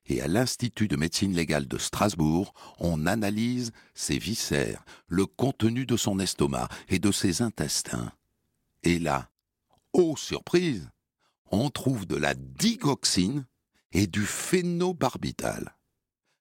et 0.06 0.20
à 0.20 0.28
l'Institut 0.28 0.88
de 0.88 0.96
médecine 0.96 1.34
légale 1.34 1.66
de 1.66 1.78
Strasbourg, 1.78 2.54
on 2.78 3.06
analyse 3.06 3.72
ses 3.94 4.18
viscères, 4.18 4.84
le 5.06 5.26
contenu 5.26 5.86
de 5.86 5.96
son 5.96 6.18
estomac 6.18 6.68
et 6.88 6.98
de 6.98 7.12
ses 7.12 7.42
intestins. 7.42 8.12
Et 8.82 8.98
là, 8.98 9.30
oh 9.92 10.16
surprise, 10.16 10.90
on 11.50 11.70
trouve 11.70 12.06
de 12.06 12.16
la 12.16 12.34
digoxine 12.34 13.46
et 13.92 14.06
du 14.06 14.24
phénobarbital. 14.24 15.76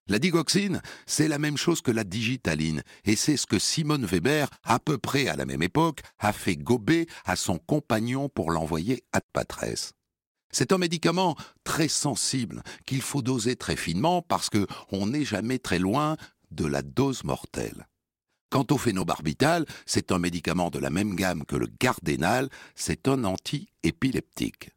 La 0.08 0.18
digoxine, 0.18 0.82
c'est 1.06 1.28
la 1.28 1.38
même 1.38 1.56
chose 1.56 1.80
que 1.80 1.92
la 1.92 2.02
digitaline, 2.02 2.82
et 3.04 3.14
c'est 3.14 3.36
ce 3.36 3.46
que 3.46 3.60
Simone 3.60 4.04
Weber, 4.04 4.48
à 4.64 4.80
peu 4.80 4.98
près 4.98 5.28
à 5.28 5.36
la 5.36 5.46
même 5.46 5.62
époque, 5.62 6.00
a 6.18 6.32
fait 6.32 6.56
gober 6.56 7.06
à 7.24 7.36
son 7.36 7.58
compagnon 7.58 8.28
pour 8.28 8.50
l'envoyer 8.50 9.04
à 9.12 9.20
Patresse. 9.20 9.92
C'est 10.52 10.72
un 10.72 10.78
médicament 10.78 11.34
très 11.64 11.88
sensible 11.88 12.62
qu'il 12.84 13.00
faut 13.00 13.22
doser 13.22 13.56
très 13.56 13.74
finement 13.74 14.20
parce 14.20 14.50
que 14.50 14.66
on 14.90 15.06
n'est 15.06 15.24
jamais 15.24 15.58
très 15.58 15.78
loin 15.78 16.18
de 16.50 16.66
la 16.66 16.82
dose 16.82 17.24
mortelle. 17.24 17.88
Quant 18.50 18.66
au 18.70 18.76
phénobarbital, 18.76 19.64
c'est 19.86 20.12
un 20.12 20.18
médicament 20.18 20.68
de 20.68 20.78
la 20.78 20.90
même 20.90 21.16
gamme 21.16 21.46
que 21.46 21.56
le 21.56 21.68
gardénal, 21.80 22.50
c'est 22.74 23.08
un 23.08 23.24
anti-épileptique. 23.24 24.72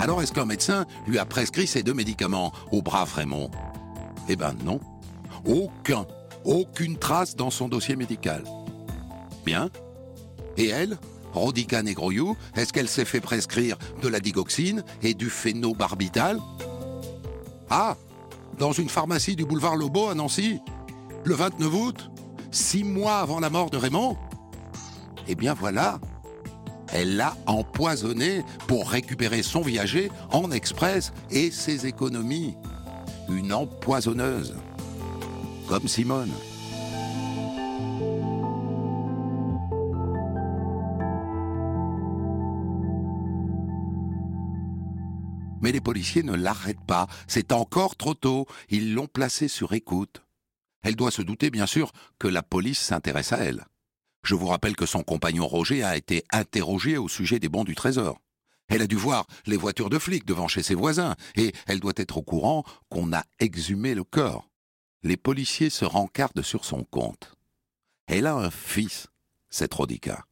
Alors 0.00 0.20
est-ce 0.20 0.32
qu'un 0.32 0.46
médecin 0.46 0.84
lui 1.06 1.18
a 1.18 1.24
prescrit 1.24 1.68
ces 1.68 1.84
deux 1.84 1.94
médicaments 1.94 2.52
au 2.72 2.82
brave 2.82 3.12
Raymond 3.14 3.52
Eh 4.28 4.34
ben 4.34 4.54
non. 4.64 4.80
Aucun. 5.44 6.06
Aucune 6.46 6.96
trace 6.96 7.34
dans 7.34 7.50
son 7.50 7.68
dossier 7.68 7.96
médical. 7.96 8.44
Bien. 9.44 9.68
Et 10.56 10.68
elle 10.68 10.96
Rodica 11.32 11.82
Negroyou, 11.82 12.34
est-ce 12.54 12.72
qu'elle 12.72 12.88
s'est 12.88 13.04
fait 13.04 13.20
prescrire 13.20 13.76
de 14.00 14.08
la 14.08 14.20
digoxine 14.20 14.82
et 15.02 15.12
du 15.12 15.28
phénobarbital? 15.28 16.38
Ah 17.68 17.96
Dans 18.58 18.72
une 18.72 18.88
pharmacie 18.88 19.36
du 19.36 19.44
boulevard 19.44 19.76
Lobo 19.76 20.08
à 20.08 20.14
Nancy 20.14 20.60
Le 21.24 21.34
29 21.34 21.74
août 21.74 22.10
Six 22.52 22.84
mois 22.84 23.18
avant 23.18 23.40
la 23.40 23.50
mort 23.50 23.68
de 23.68 23.76
Raymond 23.76 24.16
Eh 25.28 25.34
bien 25.34 25.52
voilà 25.52 25.98
elle 26.92 27.16
l'a 27.16 27.36
empoisonné 27.46 28.44
pour 28.68 28.88
récupérer 28.88 29.42
son 29.42 29.60
viager 29.60 30.10
en 30.30 30.50
express 30.52 31.12
et 31.30 31.50
ses 31.50 31.86
économies. 31.86 32.54
Une 33.28 33.52
empoisonneuse. 33.52 34.54
Comme 35.68 35.88
Simone. 35.88 36.32
Mais 45.60 45.72
les 45.72 45.80
policiers 45.80 46.22
ne 46.22 46.34
l'arrêtent 46.34 46.84
pas. 46.86 47.08
C'est 47.26 47.50
encore 47.50 47.96
trop 47.96 48.14
tôt. 48.14 48.46
Ils 48.68 48.94
l'ont 48.94 49.08
placée 49.08 49.48
sur 49.48 49.72
écoute. 49.72 50.22
Elle 50.82 50.94
doit 50.94 51.10
se 51.10 51.22
douter, 51.22 51.50
bien 51.50 51.66
sûr, 51.66 51.90
que 52.20 52.28
la 52.28 52.44
police 52.44 52.78
s'intéresse 52.78 53.32
à 53.32 53.38
elle. 53.38 53.64
Je 54.22 54.36
vous 54.36 54.46
rappelle 54.46 54.76
que 54.76 54.86
son 54.86 55.02
compagnon 55.02 55.48
Roger 55.48 55.82
a 55.82 55.96
été 55.96 56.22
interrogé 56.32 56.96
au 56.96 57.08
sujet 57.08 57.40
des 57.40 57.48
bons 57.48 57.64
du 57.64 57.74
trésor. 57.74 58.20
Elle 58.68 58.82
a 58.82 58.86
dû 58.86 58.96
voir 58.96 59.26
les 59.46 59.56
voitures 59.56 59.90
de 59.90 59.98
flics 59.98 60.26
devant 60.26 60.46
chez 60.46 60.62
ses 60.62 60.74
voisins, 60.76 61.16
et 61.34 61.52
elle 61.66 61.80
doit 61.80 61.92
être 61.96 62.18
au 62.18 62.22
courant 62.22 62.64
qu'on 62.88 63.12
a 63.12 63.24
exhumé 63.40 63.94
le 63.94 64.04
corps. 64.04 64.48
Les 65.02 65.16
policiers 65.16 65.70
se 65.70 65.84
rencardent 65.84 66.42
sur 66.42 66.64
son 66.64 66.84
compte. 66.84 67.36
Elle 68.06 68.26
a 68.26 68.34
un 68.34 68.50
fils, 68.50 69.08
cette 69.50 69.74
Rodica. 69.74 70.26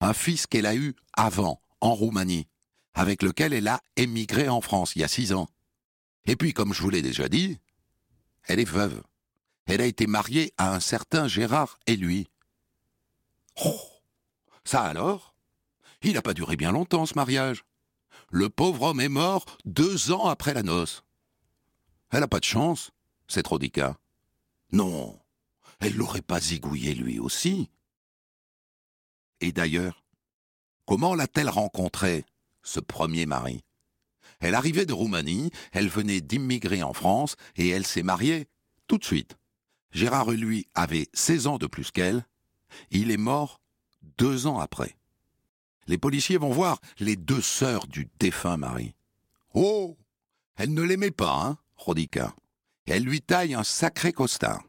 Un 0.00 0.12
fils 0.12 0.46
qu'elle 0.46 0.66
a 0.66 0.74
eu 0.74 0.94
avant, 1.12 1.60
en 1.80 1.94
Roumanie, 1.94 2.48
avec 2.94 3.22
lequel 3.22 3.52
elle 3.52 3.68
a 3.68 3.80
émigré 3.96 4.48
en 4.48 4.60
France 4.60 4.96
il 4.96 5.00
y 5.00 5.04
a 5.04 5.08
six 5.08 5.32
ans. 5.32 5.48
Et 6.26 6.36
puis, 6.36 6.52
comme 6.52 6.72
je 6.74 6.82
vous 6.82 6.90
l'ai 6.90 7.02
déjà 7.02 7.28
dit, 7.28 7.58
elle 8.44 8.60
est 8.60 8.64
veuve. 8.64 9.02
Elle 9.66 9.80
a 9.80 9.86
été 9.86 10.06
mariée 10.06 10.52
à 10.56 10.74
un 10.74 10.80
certain 10.80 11.28
Gérard 11.28 11.78
et 11.86 11.96
lui. 11.96 12.28
Oh 13.64 13.80
Ça 14.64 14.82
alors? 14.82 15.34
Il 16.02 16.14
n'a 16.14 16.22
pas 16.22 16.34
duré 16.34 16.56
bien 16.56 16.72
longtemps 16.72 17.06
ce 17.06 17.14
mariage. 17.14 17.64
Le 18.30 18.48
pauvre 18.48 18.82
homme 18.82 19.00
est 19.00 19.08
mort 19.08 19.44
deux 19.64 20.12
ans 20.12 20.26
après 20.26 20.54
la 20.54 20.62
noce. 20.62 21.02
Elle 22.10 22.20
n'a 22.20 22.28
pas 22.28 22.40
de 22.40 22.44
chance, 22.44 22.90
cette 23.26 23.46
Rodica. 23.46 23.96
Non, 24.72 25.18
elle 25.80 25.96
l'aurait 25.96 26.22
pas 26.22 26.40
zigouillé 26.40 26.94
lui 26.94 27.18
aussi. 27.18 27.70
Et 29.40 29.52
d'ailleurs, 29.52 30.04
comment 30.84 31.14
l'a-t-elle 31.14 31.48
rencontré, 31.48 32.24
ce 32.62 32.80
premier 32.80 33.26
mari? 33.26 33.62
Elle 34.40 34.54
arrivait 34.54 34.86
de 34.86 34.92
Roumanie, 34.92 35.50
elle 35.72 35.88
venait 35.88 36.20
d'immigrer 36.20 36.82
en 36.82 36.92
France 36.92 37.36
et 37.56 37.68
elle 37.68 37.86
s'est 37.86 38.02
mariée 38.02 38.46
tout 38.86 38.98
de 38.98 39.04
suite. 39.04 39.36
Gérard, 39.90 40.30
lui, 40.30 40.66
avait 40.74 41.08
16 41.14 41.46
ans 41.46 41.58
de 41.58 41.66
plus 41.66 41.90
qu'elle, 41.90 42.26
il 42.90 43.10
est 43.10 43.16
mort 43.16 43.60
deux 44.18 44.46
ans 44.46 44.58
après. 44.58 44.96
Les 45.86 45.98
policiers 45.98 46.36
vont 46.36 46.50
voir 46.50 46.80
les 46.98 47.16
deux 47.16 47.40
sœurs 47.40 47.86
du 47.86 48.08
défunt 48.18 48.58
mari. 48.58 48.94
Oh 49.54 49.96
Elle 50.56 50.74
ne 50.74 50.82
l'aimait 50.82 51.10
pas, 51.10 51.42
hein, 51.42 51.58
Rodica? 51.76 52.34
Elle 52.88 53.04
lui 53.04 53.20
taille 53.20 53.54
un 53.54 53.64
sacré 53.64 54.12
costard. 54.12 54.64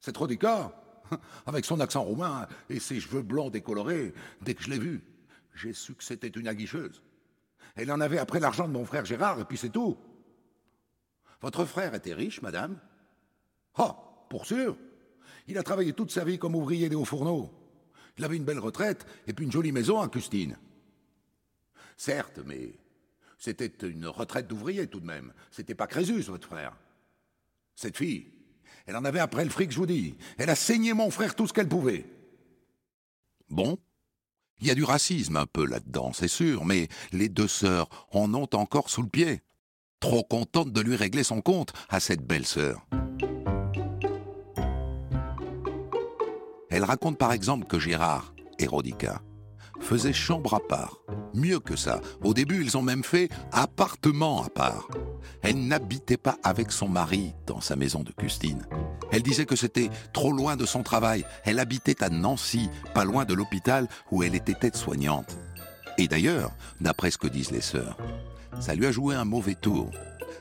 Cette 0.00 0.16
Rodica, 0.16 0.72
avec 1.46 1.64
son 1.64 1.80
accent 1.80 2.02
roumain 2.02 2.46
et 2.68 2.80
ses 2.80 3.00
cheveux 3.00 3.22
blonds 3.22 3.50
décolorés, 3.50 4.14
dès 4.40 4.54
que 4.54 4.62
je 4.62 4.70
l'ai 4.70 4.78
vue, 4.78 5.02
j'ai 5.54 5.72
su 5.72 5.94
que 5.94 6.04
c'était 6.04 6.28
une 6.28 6.48
aguicheuse. 6.48 7.02
Elle 7.76 7.92
en 7.92 8.00
avait 8.00 8.18
après 8.18 8.40
l'argent 8.40 8.66
de 8.66 8.72
mon 8.72 8.84
frère 8.84 9.04
Gérard, 9.04 9.40
et 9.40 9.44
puis 9.44 9.58
c'est 9.58 9.70
tout. 9.70 9.96
Votre 11.40 11.64
frère 11.64 11.94
était 11.94 12.14
riche, 12.14 12.42
madame 12.42 12.78
Oh, 13.78 13.92
pour 14.28 14.46
sûr 14.46 14.76
il 15.48 15.58
a 15.58 15.62
travaillé 15.62 15.92
toute 15.92 16.10
sa 16.10 16.24
vie 16.24 16.38
comme 16.38 16.54
ouvrier 16.54 16.88
des 16.88 16.96
hauts 16.96 17.04
fourneaux. 17.04 17.50
Il 18.18 18.24
avait 18.24 18.36
une 18.36 18.44
belle 18.44 18.58
retraite 18.58 19.06
et 19.26 19.32
puis 19.32 19.44
une 19.44 19.52
jolie 19.52 19.72
maison 19.72 20.00
à 20.00 20.08
Custine. 20.08 20.56
Certes, 21.96 22.40
mais 22.46 22.74
c'était 23.42 23.88
une 23.88 24.06
retraite 24.06 24.46
d'ouvrier 24.46 24.86
tout 24.86 25.00
de 25.00 25.06
même. 25.06 25.32
C'était 25.50 25.74
pas 25.74 25.88
Crésus, 25.88 26.22
votre 26.22 26.46
frère. 26.46 26.76
Cette 27.74 27.96
fille, 27.96 28.30
elle 28.86 28.94
en 28.94 29.04
avait 29.04 29.18
après 29.18 29.42
le 29.42 29.50
fric, 29.50 29.72
je 29.72 29.78
vous 29.78 29.86
dis. 29.86 30.14
Elle 30.38 30.48
a 30.48 30.54
saigné 30.54 30.94
mon 30.94 31.10
frère 31.10 31.34
tout 31.34 31.48
ce 31.48 31.52
qu'elle 31.52 31.68
pouvait. 31.68 32.06
Bon, 33.50 33.78
il 34.60 34.68
y 34.68 34.70
a 34.70 34.76
du 34.76 34.84
racisme 34.84 35.36
un 35.36 35.46
peu 35.46 35.66
là-dedans, 35.66 36.12
c'est 36.12 36.28
sûr, 36.28 36.64
mais 36.64 36.86
les 37.10 37.28
deux 37.28 37.48
sœurs 37.48 37.88
en 38.12 38.32
ont 38.32 38.48
encore 38.52 38.88
sous 38.88 39.02
le 39.02 39.08
pied. 39.08 39.42
Trop 39.98 40.22
contentes 40.22 40.72
de 40.72 40.80
lui 40.80 40.94
régler 40.94 41.24
son 41.24 41.40
compte 41.40 41.72
à 41.88 41.98
cette 41.98 42.24
belle 42.24 42.46
sœur. 42.46 42.86
Elle 46.70 46.84
raconte 46.84 47.18
par 47.18 47.32
exemple 47.32 47.66
que 47.66 47.80
Gérard 47.80 48.36
et 48.60 48.68
Faisaient 49.82 50.12
chambre 50.12 50.54
à 50.54 50.60
part. 50.60 50.98
Mieux 51.34 51.58
que 51.58 51.76
ça, 51.76 52.00
au 52.22 52.34
début 52.34 52.62
ils 52.62 52.76
ont 52.76 52.82
même 52.82 53.04
fait 53.04 53.28
appartement 53.50 54.42
à 54.44 54.48
part. 54.48 54.88
Elle 55.42 55.66
n'habitait 55.66 56.16
pas 56.16 56.36
avec 56.44 56.72
son 56.72 56.88
mari 56.88 57.34
dans 57.46 57.60
sa 57.60 57.76
maison 57.76 58.02
de 58.02 58.12
Custine. 58.12 58.66
Elle 59.10 59.22
disait 59.22 59.44
que 59.44 59.56
c'était 59.56 59.90
trop 60.12 60.32
loin 60.32 60.56
de 60.56 60.66
son 60.66 60.82
travail. 60.82 61.24
Elle 61.44 61.58
habitait 61.58 62.02
à 62.02 62.08
Nancy, 62.08 62.70
pas 62.94 63.04
loin 63.04 63.24
de 63.24 63.34
l'hôpital 63.34 63.88
où 64.10 64.22
elle 64.22 64.34
était 64.34 64.66
aide-soignante. 64.66 65.36
Et 65.98 66.08
d'ailleurs, 66.08 66.52
d'après 66.80 67.10
ce 67.10 67.18
que 67.18 67.26
disent 67.26 67.50
les 67.50 67.60
sœurs, 67.60 67.98
ça 68.60 68.74
lui 68.74 68.86
a 68.86 68.92
joué 68.92 69.14
un 69.14 69.24
mauvais 69.24 69.56
tour. 69.56 69.90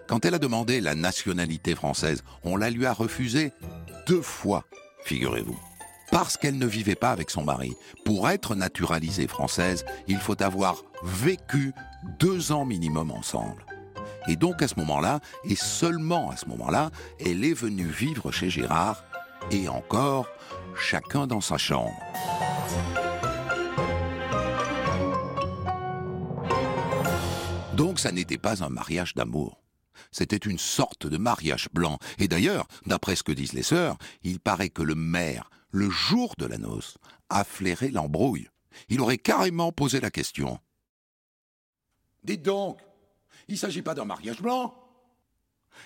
Quand 0.08 0.24
elle 0.24 0.36
a 0.36 0.40
demandé 0.40 0.82
la 0.82 0.96
nationalité 0.96 1.76
française, 1.76 2.24
on 2.44 2.58
la 2.58 2.70
lui 2.70 2.86
a 2.86 2.94
refusée 2.94 3.52
deux 4.08 4.22
fois, 4.22 4.66
figurez-vous 5.04 5.71
parce 6.12 6.38
qu'elle 6.38 6.58
ne 6.58 6.68
vivait 6.68 6.96
pas 6.96 7.12
avec 7.12 7.30
son 7.30 7.44
mari. 7.44 7.74
Pour 8.06 8.30
être 8.30 8.56
naturalisée 8.56 9.28
française, 9.28 9.86
il 10.08 10.18
faut 10.18 10.42
avoir 10.44 10.84
vécu 11.04 11.74
deux 12.20 12.52
ans 12.52 12.66
minimum 12.66 13.12
ensemble. 13.12 13.66
Et 14.28 14.36
donc 14.36 14.62
à 14.62 14.68
ce 14.68 14.76
moment-là, 14.80 15.20
et 15.46 15.56
seulement 15.56 16.30
à 16.30 16.36
ce 16.36 16.46
moment-là, 16.48 16.92
elle 17.20 17.44
est 17.44 17.54
venue 17.54 17.88
vivre 17.88 18.32
chez 18.32 18.50
Gérard, 18.50 19.04
et 19.50 19.68
encore, 19.68 20.28
chacun 20.78 21.26
dans 21.26 21.42
sa 21.42 21.58
chambre. 21.58 21.98
Donc 27.74 28.00
ça 28.00 28.12
n'était 28.12 28.38
pas 28.38 28.64
un 28.64 28.70
mariage 28.70 29.16
d'amour. 29.16 29.62
C'était 30.12 30.38
une 30.38 30.60
sorte 30.60 31.08
de 31.08 31.18
mariage 31.18 31.68
blanc. 31.74 31.98
Et 32.20 32.28
d'ailleurs, 32.28 32.68
d'après 32.86 33.16
ce 33.16 33.24
que 33.24 33.32
disent 33.32 33.54
les 33.54 33.64
sœurs, 33.64 33.98
il 34.24 34.40
paraît 34.40 34.70
que 34.70 34.84
le 34.84 34.96
maire, 34.96 35.50
le 35.72 35.90
jour 35.90 36.36
de 36.38 36.46
la 36.46 36.58
noce, 36.58 36.98
a 37.30 37.44
flairé 37.44 37.90
l'embrouille. 37.90 38.50
Il 38.90 39.02
aurait 39.02 39.18
carrément 39.18 39.72
posé 39.72 40.00
la 40.00 40.12
question. 40.12 40.60
Dites 42.24 42.44
donc, 42.44 42.80
il 43.48 43.54
ne 43.54 43.60
s'agit 43.60 43.82
pas 43.82 43.96
d'un 43.96 44.06
mariage 44.06 44.42
blanc? 44.42 44.78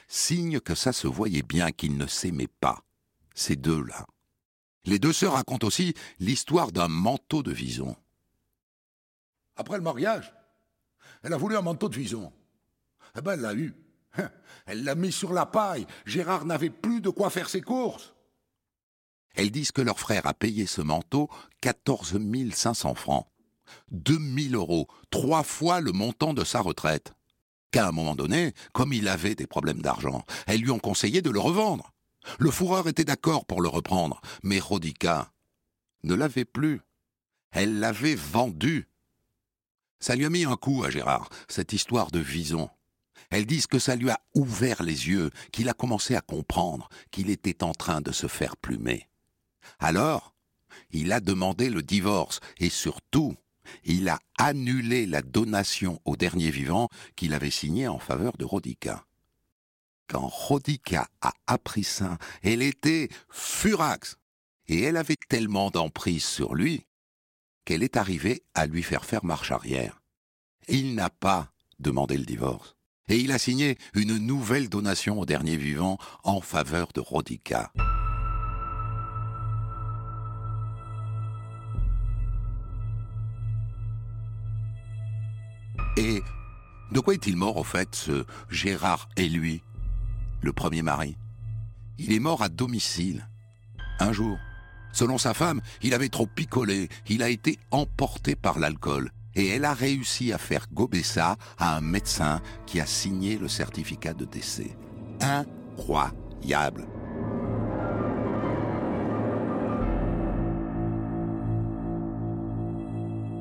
Signe 0.08 0.60
que 0.60 0.76
ça 0.76 0.92
se 0.92 1.08
voyait 1.08 1.44
bien 1.44 1.72
qu'ils 1.72 1.98
ne 1.98 2.08
s'aimaient 2.08 2.48
pas, 2.48 2.84
ces 3.34 3.56
deux-là. 3.56 4.06
Les 4.86 5.00
deux 5.00 5.14
sœurs 5.14 5.34
racontent 5.34 5.66
aussi 5.66 5.94
l'histoire 6.20 6.72
d'un 6.72 6.88
manteau 6.88 7.42
de 7.42 7.52
vison. 7.52 7.96
Après 9.56 9.78
le 9.78 9.84
mariage, 9.84 10.34
elle 11.24 11.34
a 11.34 11.38
voulu 11.38 11.56
un 11.56 11.62
manteau 11.62 11.90
de 11.90 11.96
vison. 11.96 12.32
Eh 13.18 13.22
ben, 13.22 13.34
elle 13.34 13.42
l'a 13.42 13.54
eu. 13.54 13.74
Elle 14.66 14.84
l'a 14.84 14.96
mis 14.96 15.12
sur 15.12 15.34
la 15.34 15.46
paille. 15.46 15.86
Gérard 16.06 16.46
n'avait 16.46 16.72
plus 16.72 17.02
de 17.02 17.10
quoi 17.10 17.30
faire 17.30 17.50
ses 17.50 17.62
courses. 17.62 18.15
Elles 19.36 19.52
disent 19.52 19.72
que 19.72 19.82
leur 19.82 20.00
frère 20.00 20.26
a 20.26 20.34
payé 20.34 20.66
ce 20.66 20.82
manteau 20.82 21.30
14 21.62 22.20
500 22.54 22.96
francs. 22.96 23.28
2 23.92 24.18
000 24.50 24.54
euros, 24.54 24.88
trois 25.10 25.44
fois 25.44 25.82
le 25.82 25.92
montant 25.92 26.34
de 26.34 26.44
sa 26.44 26.62
retraite. 26.62 27.14
Qu'à 27.72 27.88
un 27.88 27.92
moment 27.92 28.16
donné, 28.16 28.54
comme 28.74 28.94
il 28.94 29.08
avait 29.08 29.36
des 29.36 29.48
problèmes 29.48 29.82
d'argent, 29.82 30.24
elles 30.48 30.62
lui 30.62 30.72
ont 30.72 30.80
conseillé 30.80 31.22
de 31.22 31.30
le 31.30 31.40
revendre. 31.40 31.92
Le 32.40 32.50
fourreur 32.50 32.88
était 32.88 33.04
d'accord 33.04 33.46
pour 33.46 33.62
le 33.62 33.70
reprendre, 33.70 34.22
mais 34.44 34.60
Rodica 34.60 35.32
ne 36.04 36.16
l'avait 36.16 36.46
plus. 36.46 36.82
Elle 37.52 37.80
l'avait 37.80 38.16
vendu. 38.16 38.88
Ça 40.00 40.16
lui 40.16 40.26
a 40.26 40.30
mis 40.30 40.46
un 40.46 40.56
coup 40.56 40.84
à 40.84 40.90
Gérard, 40.90 41.30
cette 41.48 41.74
histoire 41.74 42.12
de 42.12 42.20
vison. 42.20 42.70
Elles 43.30 43.46
disent 43.46 43.68
que 43.68 43.80
ça 43.80 43.96
lui 43.96 44.10
a 44.10 44.20
ouvert 44.36 44.84
les 44.84 45.08
yeux, 45.08 45.32
qu'il 45.52 45.70
a 45.70 45.74
commencé 45.74 46.16
à 46.16 46.22
comprendre 46.22 46.90
qu'il 47.12 47.30
était 47.30 47.64
en 47.64 47.74
train 47.74 48.02
de 48.02 48.12
se 48.12 48.28
faire 48.28 48.56
plumer. 48.58 49.08
Alors, 49.80 50.34
il 50.92 51.12
a 51.12 51.20
demandé 51.20 51.70
le 51.70 51.82
divorce 51.82 52.40
et 52.58 52.70
surtout, 52.70 53.36
il 53.84 54.10
a 54.10 54.20
annulé 54.38 55.06
la 55.06 55.22
donation 55.22 56.02
au 56.06 56.16
dernier 56.16 56.52
vivant 56.52 56.90
qu'il 57.16 57.34
avait 57.34 57.52
signée 57.52 57.88
en 57.88 58.00
faveur 58.00 58.38
de 58.38 58.46
Rodica. 58.46 59.06
Quand 60.08 60.28
Rodica 60.28 61.08
a 61.22 61.34
appris 61.48 61.84
ça, 61.84 62.18
elle 62.44 62.62
était 62.62 63.10
furax, 63.30 64.18
et 64.68 64.82
elle 64.82 64.98
avait 64.98 65.18
tellement 65.30 65.72
d'emprise 65.72 66.24
sur 66.24 66.56
lui 66.56 66.86
qu'elle 67.66 67.84
est 67.84 67.98
arrivée 67.98 68.44
à 68.54 68.68
lui 68.68 68.84
faire 68.84 69.06
faire 69.06 69.26
marche 69.26 69.52
arrière. 69.52 70.02
Il 70.68 70.96
n'a 70.96 71.10
pas 71.10 71.52
demandé 71.80 72.18
le 72.18 72.26
divorce, 72.26 72.76
et 73.08 73.18
il 73.18 73.32
a 73.32 73.40
signé 73.40 73.78
une 73.96 74.18
nouvelle 74.18 74.70
donation 74.70 75.20
au 75.20 75.26
dernier 75.26 75.58
vivant 75.58 75.98
en 76.24 76.42
faveur 76.42 76.90
de 76.94 77.00
Rodica. 77.00 77.72
Et 85.98 86.22
de 86.92 87.00
quoi 87.00 87.14
est-il 87.14 87.38
mort, 87.38 87.58
au 87.58 87.64
fait, 87.64 87.96
ce 87.96 88.26
Gérard 88.50 89.08
et 89.16 89.30
lui, 89.30 89.64
le 90.42 90.52
premier 90.52 90.82
mari? 90.82 91.18
Il 91.98 92.12
est 92.12 92.20
mort 92.20 92.44
à 92.44 92.50
domicile. 92.50 93.28
Un 94.00 94.12
jour. 94.12 94.38
Selon 94.92 95.18
sa 95.18 95.34
femme, 95.34 95.62
il 95.82 95.94
avait 95.94 96.10
trop 96.10 96.26
picolé, 96.26 96.90
il 97.08 97.24
a 97.24 97.30
été 97.30 97.60
emporté 97.72 98.36
par 98.36 98.60
l'alcool, 98.60 99.12
et 99.36 99.48
elle 99.48 99.66
a 99.66 99.74
réussi 99.74 100.32
à 100.32 100.38
faire 100.38 100.68
gober 100.74 101.04
ça 101.04 101.38
à 101.58 101.76
un 101.78 101.82
médecin 101.82 102.42
qui 102.66 102.80
a 102.80 102.86
signé 102.86 103.38
le 103.38 103.48
certificat 103.48 104.14
de 104.14 104.26
décès. 104.26 104.78
Incroyable. 105.22 106.88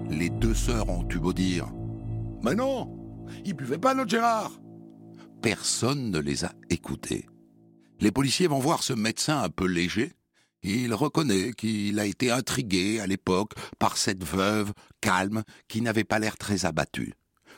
Les 0.08 0.30
deux 0.30 0.54
sœurs 0.54 0.88
ont 0.88 1.06
eu 1.08 1.18
beau 1.18 1.32
dire 1.32 1.66
mais 2.44 2.54
non, 2.54 3.26
il 3.46 3.54
buvait 3.54 3.78
pas 3.78 3.94
notre 3.94 4.10
Gérard. 4.10 4.52
Personne 5.40 6.10
ne 6.10 6.18
les 6.18 6.44
a 6.44 6.52
écoutés. 6.68 7.26
Les 8.00 8.12
policiers 8.12 8.48
vont 8.48 8.58
voir 8.58 8.82
ce 8.82 8.92
médecin 8.92 9.42
un 9.42 9.48
peu 9.48 9.64
léger. 9.64 10.12
Il 10.62 10.92
reconnaît 10.92 11.54
qu'il 11.54 11.98
a 11.98 12.04
été 12.04 12.30
intrigué 12.30 13.00
à 13.00 13.06
l'époque 13.06 13.52
par 13.78 13.96
cette 13.96 14.24
veuve 14.24 14.74
calme 15.00 15.42
qui 15.68 15.80
n'avait 15.80 16.04
pas 16.04 16.18
l'air 16.18 16.36
très 16.36 16.66
abattue. 16.66 17.14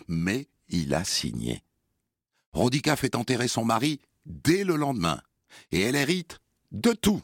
Mais 0.07 0.47
il 0.69 0.95
a 0.95 1.03
signé. 1.03 1.65
Rodica 2.53 2.95
fait 2.95 3.17
enterrer 3.17 3.49
son 3.49 3.65
mari 3.65 4.01
dès 4.25 4.63
le 4.63 4.77
lendemain. 4.77 5.21
Et 5.73 5.81
elle 5.81 5.97
hérite 5.97 6.39
de 6.71 6.93
tout. 6.93 7.23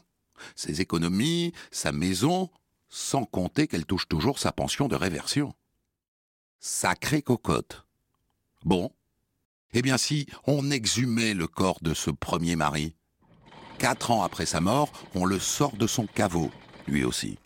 Ses 0.55 0.81
économies, 0.81 1.53
sa 1.71 1.93
maison, 1.93 2.49
sans 2.89 3.23
compter 3.23 3.67
qu'elle 3.67 3.85
touche 3.85 4.09
toujours 4.09 4.37
sa 4.37 4.51
pension 4.51 4.89
de 4.89 4.95
réversion. 4.95 5.53
Sacrée 6.65 7.21
cocotte. 7.21 7.85
Bon. 8.63 8.89
Eh 9.73 9.81
bien 9.81 9.97
si 9.97 10.27
on 10.47 10.71
exhumait 10.71 11.33
le 11.33 11.45
corps 11.45 11.79
de 11.81 11.93
ce 11.93 12.09
premier 12.09 12.55
mari, 12.55 12.95
quatre 13.79 14.11
ans 14.11 14.23
après 14.23 14.45
sa 14.45 14.61
mort, 14.61 14.89
on 15.13 15.25
le 15.25 15.39
sort 15.39 15.75
de 15.75 15.87
son 15.87 16.07
caveau, 16.07 16.51
lui 16.87 17.03
aussi. 17.03 17.37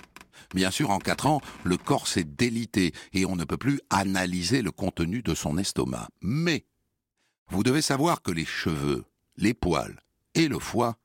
Bien 0.53 0.69
sûr, 0.69 0.91
en 0.91 0.99
quatre 0.99 1.25
ans, 1.25 1.41
le 1.63 1.77
corps 1.77 2.07
s'est 2.07 2.25
délité 2.25 2.93
et 3.11 3.25
on 3.25 3.35
ne 3.35 3.43
peut 3.43 3.57
plus 3.57 3.81
analyser 3.89 4.61
le 4.61 4.69
contenu 4.69 5.23
de 5.23 5.33
son 5.33 5.57
estomac. 5.57 6.09
Mais, 6.21 6.67
vous 7.49 7.63
devez 7.63 7.81
savoir 7.81 8.21
que 8.21 8.29
les 8.29 8.45
cheveux, 8.45 9.03
les 9.35 9.55
poils 9.55 9.99
et 10.35 10.47
le 10.47 10.59
foie 10.59 10.95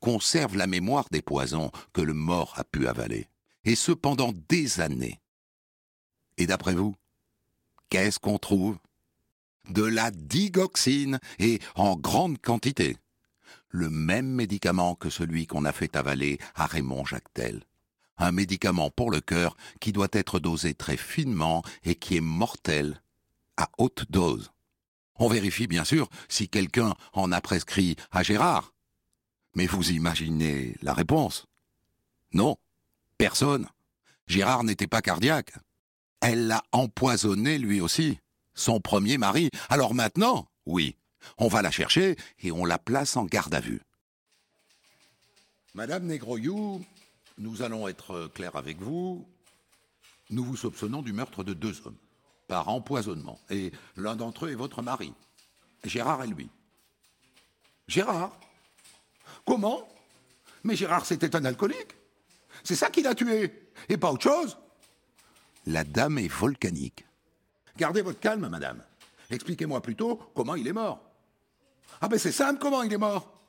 conservent 0.00 0.56
la 0.56 0.66
mémoire 0.66 1.06
des 1.12 1.22
poisons 1.22 1.70
que 1.92 2.00
le 2.00 2.14
mort 2.14 2.52
a 2.56 2.64
pu 2.64 2.88
avaler. 2.88 3.28
Et 3.62 3.76
ce 3.76 3.92
pendant 3.92 4.32
des 4.48 4.80
années. 4.80 5.20
Et 6.36 6.48
d'après 6.48 6.74
vous, 6.74 6.96
qu'est-ce 7.90 8.18
qu'on 8.18 8.38
trouve? 8.38 8.78
De 9.68 9.82
la 9.82 10.10
digoxine, 10.10 11.20
et 11.38 11.60
en 11.74 11.96
grande 11.96 12.40
quantité. 12.40 12.96
Le 13.68 13.90
même 13.90 14.28
médicament 14.28 14.94
que 14.94 15.10
celui 15.10 15.46
qu'on 15.46 15.64
a 15.64 15.72
fait 15.72 15.94
avaler 15.94 16.38
à 16.54 16.66
Raymond 16.66 17.04
Jactel. 17.04 17.62
Un 18.16 18.32
médicament 18.32 18.90
pour 18.90 19.10
le 19.10 19.20
cœur 19.20 19.56
qui 19.80 19.92
doit 19.92 20.08
être 20.12 20.40
dosé 20.40 20.74
très 20.74 20.96
finement 20.96 21.62
et 21.84 21.94
qui 21.94 22.16
est 22.16 22.22
mortel 22.22 23.00
à 23.56 23.68
haute 23.78 24.06
dose. 24.10 24.50
On 25.16 25.28
vérifie 25.28 25.66
bien 25.66 25.84
sûr 25.84 26.08
si 26.28 26.48
quelqu'un 26.48 26.94
en 27.12 27.30
a 27.30 27.40
prescrit 27.40 27.96
à 28.10 28.22
Gérard. 28.22 28.72
Mais 29.54 29.66
vous 29.66 29.90
imaginez 29.92 30.76
la 30.82 30.94
réponse 30.94 31.46
Non, 32.32 32.56
personne. 33.18 33.68
Gérard 34.26 34.64
n'était 34.64 34.86
pas 34.86 35.02
cardiaque. 35.02 35.52
Elle 36.20 36.46
l'a 36.48 36.62
empoisonné 36.72 37.58
lui 37.58 37.80
aussi, 37.80 38.18
son 38.54 38.80
premier 38.80 39.18
mari. 39.18 39.50
Alors 39.68 39.94
maintenant, 39.94 40.48
oui, 40.66 40.96
on 41.38 41.48
va 41.48 41.62
la 41.62 41.70
chercher 41.70 42.16
et 42.40 42.52
on 42.52 42.64
la 42.64 42.78
place 42.78 43.16
en 43.16 43.24
garde 43.24 43.54
à 43.54 43.60
vue. 43.60 43.80
Madame 45.74 46.06
Negroyou, 46.06 46.84
nous 47.38 47.62
allons 47.62 47.88
être 47.88 48.30
clairs 48.34 48.56
avec 48.56 48.80
vous. 48.80 49.26
Nous 50.28 50.44
vous 50.44 50.56
soupçonnons 50.56 51.02
du 51.02 51.12
meurtre 51.12 51.42
de 51.42 51.54
deux 51.54 51.80
hommes, 51.86 51.96
par 52.48 52.68
empoisonnement, 52.68 53.40
et 53.50 53.72
l'un 53.96 54.14
d'entre 54.14 54.46
eux 54.46 54.50
est 54.50 54.56
votre 54.56 54.82
mari, 54.82 55.12
Gérard 55.84 56.22
et 56.22 56.28
lui. 56.28 56.48
Gérard? 57.88 58.38
Comment? 59.44 59.88
Mais 60.62 60.76
Gérard, 60.76 61.06
c'était 61.06 61.34
un 61.34 61.44
alcoolique. 61.44 61.96
C'est 62.62 62.76
ça 62.76 62.90
qui 62.90 63.02
l'a 63.02 63.14
tué, 63.14 63.52
et 63.88 63.96
pas 63.96 64.12
autre 64.12 64.22
chose? 64.22 64.56
La 65.70 65.84
dame 65.84 66.18
est 66.18 66.26
volcanique. 66.26 67.04
Gardez 67.78 68.02
votre 68.02 68.18
calme, 68.18 68.48
madame. 68.48 68.82
Expliquez-moi 69.30 69.80
plutôt 69.80 70.16
comment 70.34 70.56
il 70.56 70.66
est 70.66 70.72
mort. 70.72 71.00
Ah 72.00 72.08
ben 72.08 72.18
c'est 72.18 72.32
simple 72.32 72.58
comment 72.60 72.82
il 72.82 72.92
est 72.92 72.98
mort. 72.98 73.40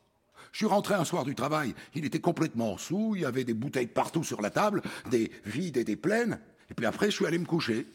Je 0.52 0.58
suis 0.58 0.68
rentré 0.68 0.94
un 0.94 1.04
soir 1.04 1.26
du 1.26 1.34
travail, 1.34 1.74
il 1.96 2.06
était 2.06 2.20
complètement 2.20 2.78
sous, 2.78 3.16
il 3.16 3.24
y 3.24 3.26
avait 3.26 3.44
des 3.44 3.56
bouteilles 3.56 3.88
partout 3.88 4.24
sur 4.24 4.40
la 4.42 4.52
table, 4.52 4.84
des 5.10 5.32
vides 5.46 5.78
et 5.78 5.84
des 5.84 5.96
pleines, 5.96 6.40
et 6.70 6.76
puis 6.76 6.86
après 6.86 7.10
je 7.10 7.16
suis 7.16 7.26
allé 7.26 7.40
me 7.40 7.46
coucher. 7.46 7.88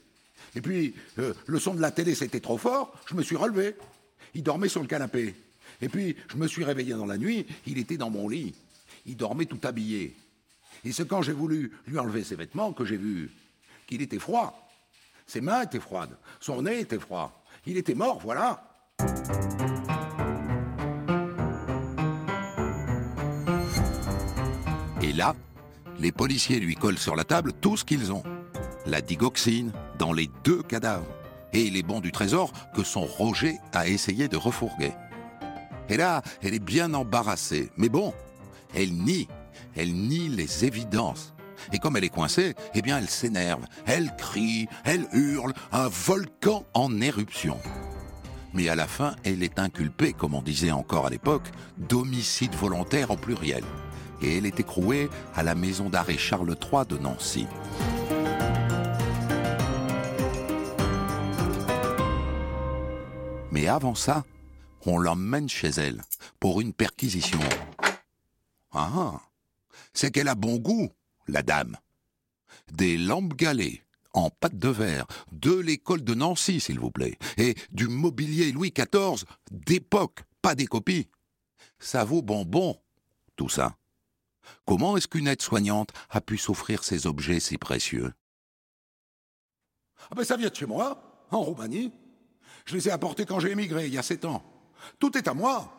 Et 0.57 0.61
puis 0.61 0.95
euh, 1.21 1.33
le 1.47 1.61
son 1.61 1.75
de 1.75 1.81
la 1.81 1.93
télé 1.93 2.17
c'était 2.17 2.41
trop 2.41 2.59
fort, 2.59 2.99
je 3.09 3.15
me 3.15 3.23
suis 3.23 3.37
relevé. 3.37 3.77
Il 4.35 4.43
dormait 4.43 4.69
sur 4.69 4.81
le 4.81 4.89
canapé. 4.89 5.37
Et 5.81 5.89
puis 5.89 6.17
je 6.29 6.37
me 6.37 6.49
suis 6.49 6.65
réveillé 6.65 6.95
dans 6.95 7.07
la 7.07 7.19
nuit, 7.19 7.47
il 7.67 7.79
était 7.79 7.97
dans 7.97 8.11
mon 8.11 8.29
lit. 8.29 8.57
Il 9.05 9.17
dormait 9.17 9.47
tout 9.47 9.61
habillé. 9.63 10.17
Et 10.85 10.91
c'est 10.91 11.07
quand 11.07 11.23
j'ai 11.23 11.33
voulu 11.33 11.71
lui 11.87 11.99
enlever 12.01 12.25
ses 12.25 12.35
vêtements 12.35 12.73
que 12.73 12.85
j'ai 12.85 12.97
vu 12.97 13.31
qu'il 13.87 14.03
était 14.03 14.19
froid. 14.19 14.69
Ses 15.27 15.41
mains 15.41 15.63
étaient 15.63 15.81
froides, 15.81 16.17
son 16.41 16.63
nez 16.63 16.81
était 16.81 16.99
froid. 16.99 17.43
Il 17.67 17.77
était 17.77 17.95
mort, 17.95 18.21
voilà. 18.21 18.63
Et 25.03 25.13
là, 25.13 25.35
les 25.99 26.13
policiers 26.13 26.61
lui 26.61 26.75
collent 26.75 26.99
sur 26.99 27.17
la 27.17 27.25
table 27.25 27.53
tout 27.53 27.77
ce 27.77 27.85
qu'ils 27.85 28.13
ont. 28.13 28.23
La 28.87 29.01
digoxine 29.01 29.73
dans 29.99 30.13
les 30.13 30.31
deux 30.45 30.63
cadavres 30.63 31.07
et 31.53 31.71
les 31.71 31.83
bons 31.83 32.01
du 32.01 32.13
trésor 32.13 32.53
que 32.75 32.85
son 32.85 33.05
Roger 33.05 33.59
a 33.73 33.89
essayé 33.89 34.29
de 34.29 34.37
refourguer. 34.37 34.93
Et 35.89 35.97
là, 35.97 36.23
elle 36.43 36.55
est 36.55 36.59
bien 36.59 36.93
embarrassée. 36.95 37.71
Mais 37.77 37.89
bon, 37.89 38.13
elle 38.75 38.93
nie, 38.93 39.29
elle 39.75 39.93
nie 39.93 40.29
les 40.29 40.65
évidences. 40.65 41.36
Et 41.73 41.79
comme 41.79 41.97
elle 41.97 42.05
est 42.05 42.09
coincée, 42.09 42.55
eh 42.75 42.83
bien 42.83 42.99
elle 42.99 43.09
s'énerve, 43.09 43.65
elle 43.87 44.15
crie, 44.17 44.69
elle 44.85 45.07
hurle, 45.13 45.53
un 45.73 45.89
volcan 45.89 46.65
en 46.75 47.01
éruption. 47.01 47.59
Mais 48.55 48.69
à 48.69 48.75
la 48.75 48.87
fin, 48.87 49.15
elle 49.25 49.43
est 49.43 49.59
inculpée, 49.59 50.15
comme 50.15 50.35
on 50.35 50.43
disait 50.43 50.71
encore 50.71 51.07
à 51.07 51.11
l'époque, 51.11 51.51
d'homicide 51.77 52.55
volontaire 52.55 53.11
au 53.11 53.17
pluriel. 53.17 53.65
Et 54.23 54.39
elle 54.39 54.47
est 54.47 54.61
écrouée 54.61 55.11
à 55.35 55.43
la 55.43 55.55
maison 55.55 55.91
d'arrêt 55.91 56.17
Charles 56.17 56.57
III 56.61 56.87
de 56.89 56.97
Nancy. 56.97 57.47
Mais 63.51 63.69
avant 63.69 63.95
ça, 63.95 64.25
on 64.87 64.99
l'emmène 64.99 65.49
chez 65.49 65.69
elle 65.69 66.03
pour 66.41 66.61
une 66.61 66.73
perquisition. 66.73 67.41
Ah, 68.73 68.91
ah. 68.95 69.21
c'est 69.93 70.11
qu'elle 70.11 70.29
a 70.29 70.35
bon 70.35 70.57
goût, 70.57 70.91
la 71.29 71.43
dame. 71.43 71.77
Des 72.73 72.97
lampes 72.97 73.35
galées 73.35 73.83
en 74.17 74.31
pâte 74.31 74.59
de 74.59 74.69
verre, 74.69 75.07
de 75.31 75.55
l'école 75.55 76.03
de 76.03 76.15
Nancy, 76.15 76.59
s'il 76.61 76.81
vous 76.81 76.91
plaît, 76.91 77.19
et 77.37 77.55
du 77.71 77.87
mobilier 77.87 78.51
Louis 78.51 78.73
XIV 78.73 79.25
d'époque, 79.51 80.23
pas 80.41 80.55
des 80.55 80.67
copies. 80.67 81.09
Ça 81.79 82.05
vaut 82.05 82.23
bonbon, 82.23 82.81
tout 83.37 83.51
ça 83.51 83.77
Comment 84.65 84.97
est-ce 84.97 85.09
qu'une 85.09 85.29
aide-soignante 85.29 85.91
a 86.09 86.21
pu 86.21 86.39
s'offrir 86.39 86.85
ces 86.85 87.07
objets 87.07 87.41
si 87.41 87.59
précieux? 87.59 88.13
Ah 90.11 90.15
ben 90.15 90.25
ça 90.25 90.37
vient 90.37 90.49
de 90.49 90.55
chez 90.55 90.67
moi, 90.67 91.27
en 91.31 91.43
Roumanie. 91.43 91.93
Je 92.65 92.75
les 92.75 92.89
ai 92.89 92.93
apportés 92.93 93.27
quand 93.27 93.41
j'ai 93.41 93.51
émigré, 93.51 93.87
il 93.87 93.95
y 93.95 93.99
a 93.99 94.03
sept 94.03 94.25
ans. 94.25 94.43
Tout 94.99 95.17
est 95.19 95.29
à 95.29 95.35
moi. 95.35 95.73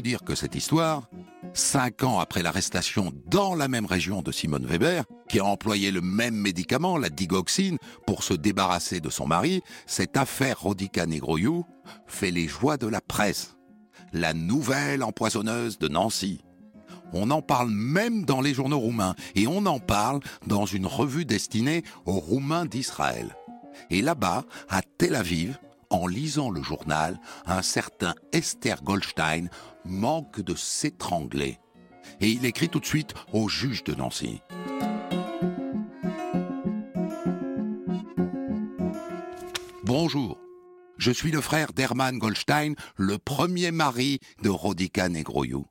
Dire 0.00 0.22
que 0.22 0.34
cette 0.34 0.54
histoire, 0.54 1.08
cinq 1.52 2.02
ans 2.02 2.18
après 2.18 2.42
l'arrestation 2.42 3.12
dans 3.26 3.54
la 3.54 3.68
même 3.68 3.86
région 3.86 4.22
de 4.22 4.32
Simone 4.32 4.66
Weber, 4.66 5.04
qui 5.28 5.40
a 5.40 5.44
employé 5.44 5.90
le 5.90 6.00
même 6.00 6.34
médicament, 6.34 6.98
la 6.98 7.10
digoxine, 7.10 7.78
pour 8.06 8.22
se 8.22 8.34
débarrasser 8.34 9.00
de 9.00 9.10
son 9.10 9.26
mari, 9.26 9.62
cette 9.86 10.16
affaire 10.16 10.60
Rodica 10.60 11.06
Negroyou 11.06 11.64
fait 12.06 12.30
les 12.30 12.48
joies 12.48 12.76
de 12.76 12.86
la 12.86 13.00
presse. 13.00 13.56
La 14.12 14.34
nouvelle 14.34 15.02
empoisonneuse 15.02 15.78
de 15.78 15.88
Nancy. 15.88 16.40
On 17.12 17.30
en 17.30 17.42
parle 17.42 17.70
même 17.70 18.24
dans 18.24 18.40
les 18.40 18.54
journaux 18.54 18.78
roumains 18.78 19.14
et 19.34 19.46
on 19.46 19.64
en 19.66 19.80
parle 19.80 20.20
dans 20.46 20.66
une 20.66 20.86
revue 20.86 21.24
destinée 21.24 21.82
aux 22.04 22.18
Roumains 22.18 22.66
d'Israël. 22.66 23.34
Et 23.90 24.02
là-bas, 24.02 24.44
à 24.68 24.82
Tel 24.82 25.14
Aviv, 25.14 25.58
en 25.90 26.06
lisant 26.06 26.50
le 26.50 26.62
journal, 26.62 27.18
un 27.46 27.62
certain 27.62 28.14
Esther 28.32 28.82
Goldstein 28.82 29.48
manque 29.88 30.40
de 30.40 30.54
s'étrangler. 30.54 31.58
Et 32.20 32.28
il 32.28 32.44
écrit 32.44 32.68
tout 32.68 32.80
de 32.80 32.86
suite 32.86 33.14
au 33.32 33.48
juge 33.48 33.84
de 33.84 33.94
Nancy. 33.94 34.40
Bonjour, 39.84 40.38
je 40.98 41.10
suis 41.10 41.30
le 41.30 41.40
frère 41.40 41.72
d'Hermann 41.72 42.18
Goldstein, 42.18 42.74
le 42.96 43.18
premier 43.18 43.70
mari 43.70 44.20
de 44.42 44.50
Rodica 44.50 45.08
Negroyou. 45.08 45.66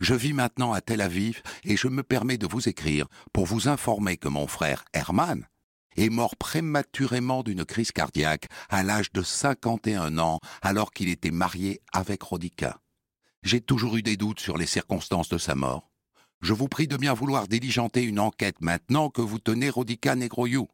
Je 0.00 0.14
vis 0.14 0.32
maintenant 0.32 0.72
à 0.72 0.80
Tel 0.80 1.00
Aviv 1.02 1.42
et 1.64 1.76
je 1.76 1.86
me 1.86 2.02
permets 2.02 2.38
de 2.38 2.46
vous 2.46 2.68
écrire 2.68 3.06
pour 3.32 3.46
vous 3.46 3.68
informer 3.68 4.16
que 4.16 4.28
mon 4.28 4.46
frère 4.46 4.84
Hermann 4.92 5.46
est 5.96 6.08
mort 6.08 6.36
prématurément 6.36 7.42
d'une 7.42 7.64
crise 7.64 7.92
cardiaque 7.92 8.48
à 8.70 8.82
l'âge 8.82 9.12
de 9.12 9.22
51 9.22 10.18
ans 10.18 10.40
alors 10.62 10.92
qu'il 10.92 11.08
était 11.08 11.30
marié 11.30 11.82
avec 11.92 12.22
Rodica. 12.22 12.80
J'ai 13.42 13.60
toujours 13.60 13.96
eu 13.96 14.02
des 14.02 14.16
doutes 14.16 14.40
sur 14.40 14.58
les 14.58 14.66
circonstances 14.66 15.28
de 15.28 15.38
sa 15.38 15.54
mort. 15.54 15.90
Je 16.40 16.52
vous 16.52 16.68
prie 16.68 16.88
de 16.88 16.96
bien 16.96 17.14
vouloir 17.14 17.48
diligenter 17.48 18.02
une 18.02 18.20
enquête 18.20 18.60
maintenant 18.60 19.10
que 19.10 19.22
vous 19.22 19.38
tenez 19.38 19.70
Rodica 19.70 20.14
Negroyou. 20.14 20.68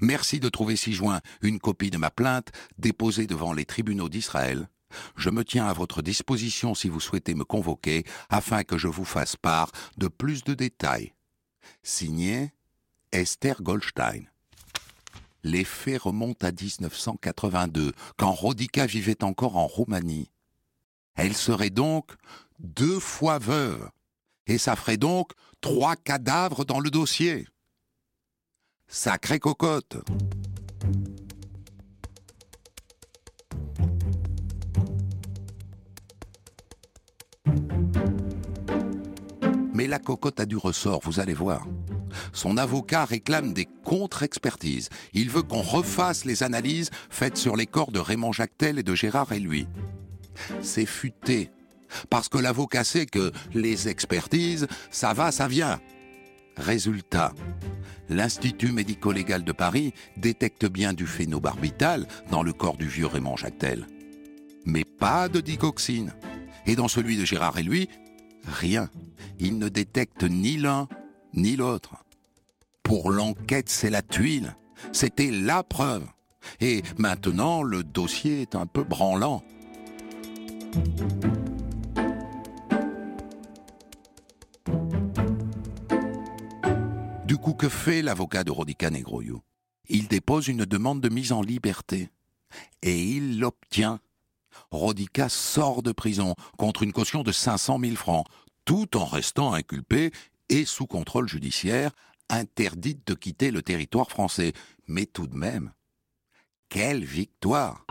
Merci 0.00 0.40
de 0.40 0.48
trouver 0.48 0.76
ci-joint 0.76 1.20
une 1.42 1.58
copie 1.58 1.90
de 1.90 1.98
ma 1.98 2.10
plainte 2.10 2.52
déposée 2.78 3.26
devant 3.26 3.52
les 3.52 3.64
tribunaux 3.64 4.08
d'Israël 4.08 4.68
je 5.16 5.30
me 5.30 5.44
tiens 5.44 5.66
à 5.66 5.72
votre 5.72 6.02
disposition 6.02 6.74
si 6.74 6.88
vous 6.88 7.00
souhaitez 7.00 7.34
me 7.34 7.44
convoquer 7.44 8.04
afin 8.28 8.64
que 8.64 8.78
je 8.78 8.88
vous 8.88 9.04
fasse 9.04 9.36
part 9.36 9.70
de 9.96 10.08
plus 10.08 10.44
de 10.44 10.54
détails. 10.54 11.14
Signé 11.82 12.52
Esther 13.12 13.62
Goldstein. 13.62 14.24
Les 15.44 15.64
faits 15.64 16.02
remontent 16.02 16.46
à 16.46 16.50
1982, 16.50 17.92
quand 18.16 18.32
Rodica 18.32 18.86
vivait 18.86 19.22
encore 19.22 19.56
en 19.56 19.66
Roumanie. 19.66 20.30
Elle 21.18 21.34
serait 21.34 21.70
donc 21.70 22.12
deux 22.60 23.00
fois 23.00 23.38
veuve, 23.38 23.90
et 24.46 24.56
ça 24.56 24.76
ferait 24.76 24.96
donc 24.96 25.32
trois 25.60 25.96
cadavres 25.96 26.64
dans 26.64 26.78
le 26.78 26.90
dossier. 26.90 27.44
Sacrée 28.86 29.40
cocotte. 29.40 29.96
Mais 39.74 39.88
la 39.88 39.98
cocotte 39.98 40.38
a 40.38 40.46
du 40.46 40.56
ressort, 40.56 41.00
vous 41.02 41.18
allez 41.18 41.34
voir. 41.34 41.66
Son 42.32 42.56
avocat 42.56 43.04
réclame 43.04 43.52
des 43.52 43.66
contre-expertises. 43.84 44.88
Il 45.12 45.30
veut 45.30 45.42
qu'on 45.42 45.62
refasse 45.62 46.24
les 46.24 46.44
analyses 46.44 46.90
faites 47.10 47.36
sur 47.36 47.56
les 47.56 47.66
corps 47.66 47.90
de 47.90 47.98
Raymond 47.98 48.32
Jactel 48.32 48.78
et 48.78 48.84
de 48.84 48.94
Gérard 48.94 49.32
et 49.32 49.40
lui. 49.40 49.66
C'est 50.60 50.86
futé. 50.86 51.50
Parce 52.10 52.28
que 52.28 52.38
l'avocat 52.38 52.84
sait 52.84 53.06
que 53.06 53.32
les 53.54 53.88
expertises, 53.88 54.66
ça 54.90 55.14
va, 55.14 55.32
ça 55.32 55.48
vient. 55.48 55.80
Résultat, 56.56 57.32
l'Institut 58.08 58.72
médico-légal 58.72 59.44
de 59.44 59.52
Paris 59.52 59.94
détecte 60.16 60.66
bien 60.66 60.92
du 60.92 61.06
phénobarbital 61.06 62.06
dans 62.30 62.42
le 62.42 62.52
corps 62.52 62.76
du 62.76 62.88
vieux 62.88 63.06
Raymond 63.06 63.36
Jactel. 63.36 63.86
Mais 64.64 64.84
pas 64.84 65.28
de 65.28 65.40
digoxine. 65.40 66.12
Et 66.66 66.76
dans 66.76 66.88
celui 66.88 67.16
de 67.16 67.24
Gérard 67.24 67.58
et 67.58 67.62
lui, 67.62 67.88
rien. 68.44 68.90
Il 69.38 69.58
ne 69.58 69.68
détecte 69.68 70.24
ni 70.24 70.56
l'un 70.56 70.88
ni 71.32 71.56
l'autre. 71.56 71.94
Pour 72.82 73.10
l'enquête, 73.10 73.68
c'est 73.68 73.90
la 73.90 74.02
tuile. 74.02 74.56
C'était 74.92 75.30
la 75.30 75.62
preuve. 75.62 76.06
Et 76.60 76.82
maintenant, 76.96 77.62
le 77.62 77.82
dossier 77.82 78.42
est 78.42 78.54
un 78.54 78.66
peu 78.66 78.82
branlant. 78.82 79.42
Du 87.24 87.36
coup, 87.36 87.54
que 87.54 87.68
fait 87.68 88.02
l'avocat 88.02 88.44
de 88.44 88.50
Rodica 88.50 88.90
Negroyou 88.90 89.42
Il 89.88 90.08
dépose 90.08 90.48
une 90.48 90.64
demande 90.64 91.00
de 91.00 91.08
mise 91.08 91.32
en 91.32 91.42
liberté. 91.42 92.10
Et 92.82 93.02
il 93.02 93.38
l'obtient. 93.38 94.00
Rodica 94.70 95.28
sort 95.28 95.82
de 95.82 95.92
prison 95.92 96.34
contre 96.56 96.82
une 96.82 96.92
caution 96.92 97.22
de 97.22 97.32
500 97.32 97.78
000 97.80 97.96
francs, 97.96 98.26
tout 98.64 98.96
en 98.96 99.04
restant 99.04 99.52
inculpé 99.52 100.10
et 100.48 100.64
sous 100.64 100.86
contrôle 100.86 101.28
judiciaire, 101.28 101.92
interdite 102.28 103.06
de 103.06 103.14
quitter 103.14 103.50
le 103.50 103.62
territoire 103.62 104.10
français. 104.10 104.52
Mais 104.86 105.06
tout 105.06 105.26
de 105.26 105.36
même, 105.36 105.72
quelle 106.68 107.04
victoire 107.04 107.86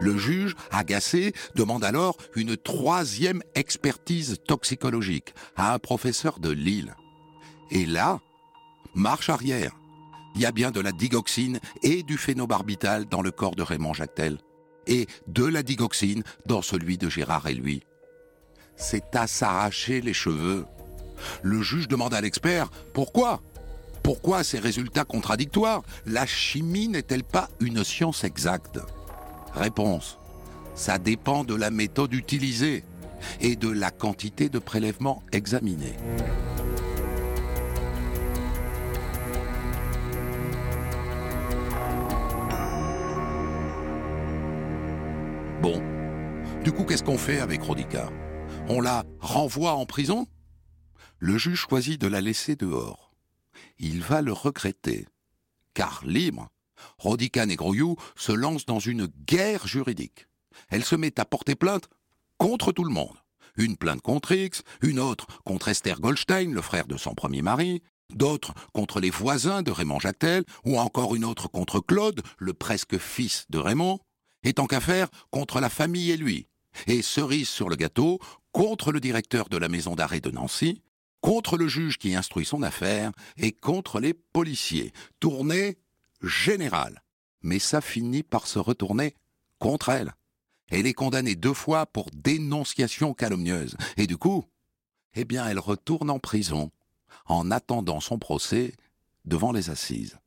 Le 0.00 0.18
juge, 0.18 0.54
agacé, 0.70 1.32
demande 1.54 1.84
alors 1.84 2.16
une 2.36 2.56
troisième 2.56 3.42
expertise 3.54 4.38
toxicologique 4.46 5.34
à 5.56 5.74
un 5.74 5.78
professeur 5.78 6.40
de 6.40 6.50
Lille. 6.50 6.94
Et 7.70 7.86
là, 7.86 8.20
marche 8.94 9.30
arrière 9.30 9.72
il 10.34 10.40
y 10.40 10.46
a 10.46 10.52
bien 10.52 10.70
de 10.70 10.80
la 10.80 10.92
digoxine 10.92 11.60
et 11.82 12.02
du 12.02 12.18
phénobarbital 12.18 13.06
dans 13.06 13.22
le 13.22 13.30
corps 13.30 13.54
de 13.54 13.62
Raymond 13.62 13.94
Jactel, 13.94 14.38
et 14.86 15.06
de 15.28 15.44
la 15.44 15.62
digoxine 15.62 16.24
dans 16.46 16.62
celui 16.62 16.98
de 16.98 17.08
Gérard 17.08 17.46
et 17.46 17.54
lui. 17.54 17.82
C'est 18.76 19.14
à 19.14 19.26
s'arracher 19.26 20.00
les 20.00 20.12
cheveux. 20.12 20.66
Le 21.42 21.62
juge 21.62 21.88
demande 21.88 22.14
à 22.14 22.20
l'expert 22.20 22.70
pourquoi? 22.92 23.42
Pourquoi 24.02 24.42
ces 24.42 24.58
résultats 24.58 25.04
contradictoires? 25.04 25.82
La 26.04 26.26
chimie 26.26 26.88
n'est-elle 26.88 27.24
pas 27.24 27.48
une 27.60 27.84
science 27.84 28.24
exacte? 28.24 28.80
Réponse 29.54 30.18
ça 30.74 30.98
dépend 30.98 31.44
de 31.44 31.54
la 31.54 31.70
méthode 31.70 32.12
utilisée 32.12 32.84
et 33.40 33.56
de 33.56 33.68
la 33.68 33.90
quantité 33.90 34.48
de 34.48 34.58
prélèvements 34.58 35.22
examinés. 35.32 35.96
Bon. 45.62 45.80
Du 46.64 46.72
coup, 46.72 46.84
qu'est-ce 46.84 47.04
qu'on 47.04 47.18
fait 47.18 47.40
avec 47.40 47.62
Rodica? 47.62 48.10
On 48.68 48.80
la 48.80 49.04
renvoie 49.20 49.74
en 49.74 49.86
prison? 49.86 50.26
Le 51.18 51.38
juge 51.38 51.60
choisit 51.60 52.00
de 52.00 52.06
la 52.06 52.20
laisser 52.20 52.56
dehors. 52.56 53.14
Il 53.78 54.02
va 54.02 54.22
le 54.22 54.32
regretter. 54.32 55.06
Car 55.72 56.02
libre, 56.04 56.48
Rodica 56.98 57.46
Negroyou 57.46 57.96
se 58.16 58.32
lance 58.32 58.66
dans 58.66 58.78
une 58.78 59.06
guerre 59.26 59.66
juridique. 59.66 60.26
Elle 60.68 60.84
se 60.84 60.96
met 60.96 61.18
à 61.20 61.24
porter 61.24 61.54
plainte 61.54 61.88
contre 62.38 62.72
tout 62.72 62.84
le 62.84 62.92
monde. 62.92 63.16
Une 63.56 63.76
plainte 63.76 64.02
contre 64.02 64.32
X, 64.32 64.62
une 64.82 64.98
autre 64.98 65.26
contre 65.44 65.68
Esther 65.68 66.00
Goldstein, 66.00 66.52
le 66.52 66.62
frère 66.62 66.86
de 66.86 66.96
son 66.96 67.14
premier 67.14 67.42
mari, 67.42 67.82
d'autres 68.12 68.54
contre 68.72 69.00
les 69.00 69.10
voisins 69.10 69.62
de 69.62 69.70
Raymond 69.70 70.00
Jactel, 70.00 70.44
ou 70.64 70.78
encore 70.78 71.14
une 71.14 71.24
autre 71.24 71.48
contre 71.48 71.80
Claude, 71.80 72.22
le 72.38 72.52
presque 72.52 72.98
fils 72.98 73.46
de 73.50 73.58
Raymond 73.58 74.00
et 74.44 74.52
tant 74.52 74.66
qu'à 74.66 74.80
faire, 74.80 75.08
contre 75.30 75.60
la 75.60 75.70
famille 75.70 76.10
et 76.10 76.16
lui. 76.16 76.46
Et 76.86 77.02
cerise 77.02 77.48
sur 77.48 77.68
le 77.68 77.76
gâteau, 77.76 78.20
contre 78.52 78.92
le 78.92 79.00
directeur 79.00 79.48
de 79.48 79.56
la 79.56 79.68
maison 79.68 79.94
d'arrêt 79.94 80.20
de 80.20 80.30
Nancy, 80.30 80.82
contre 81.20 81.56
le 81.56 81.66
juge 81.66 81.98
qui 81.98 82.14
instruit 82.14 82.44
son 82.44 82.62
affaire, 82.62 83.10
et 83.38 83.52
contre 83.52 83.98
les 83.98 84.12
policiers. 84.14 84.92
Tournée 85.18 85.78
générale. 86.24 87.02
Mais 87.42 87.58
ça 87.58 87.80
finit 87.80 88.22
par 88.22 88.46
se 88.46 88.58
retourner 88.58 89.14
contre 89.58 89.90
elle. 89.90 90.14
Elle 90.70 90.86
est 90.86 90.94
condamnée 90.94 91.34
deux 91.34 91.54
fois 91.54 91.86
pour 91.86 92.10
dénonciation 92.12 93.14
calomnieuse. 93.14 93.76
Et 93.96 94.06
du 94.06 94.16
coup, 94.16 94.44
eh 95.14 95.24
bien, 95.24 95.46
elle 95.46 95.58
retourne 95.58 96.10
en 96.10 96.18
prison, 96.18 96.70
en 97.26 97.50
attendant 97.50 98.00
son 98.00 98.18
procès 98.18 98.74
devant 99.24 99.52
les 99.52 99.70
assises. 99.70 100.18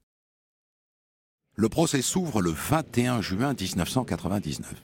Le 1.55 1.69
procès 1.69 2.03
s'ouvre 2.03 2.41
le 2.41 2.51
21 2.51 3.21
juin 3.21 3.55
1999. 3.59 4.75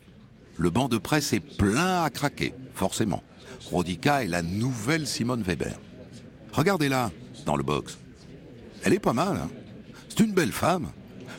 Le 0.58 0.70
banc 0.70 0.88
de 0.88 0.98
presse 0.98 1.34
est 1.34 1.40
plein 1.40 2.04
à 2.04 2.10
craquer, 2.10 2.54
forcément. 2.74 3.24
Rodica 3.70 4.24
est 4.24 4.28
la 4.28 4.42
nouvelle 4.42 5.08
Simone 5.08 5.44
Weber. 5.44 5.80
Regardez-la, 6.52 7.12
dans 7.46 7.56
le 7.56 7.64
box. 7.64 7.98
Elle 8.84 8.94
est 8.94 9.00
pas 9.00 9.14
mal. 9.14 9.38
Hein 9.38 9.50
C'est 10.10 10.20
une 10.22 10.34
belle 10.34 10.52
femme, 10.52 10.92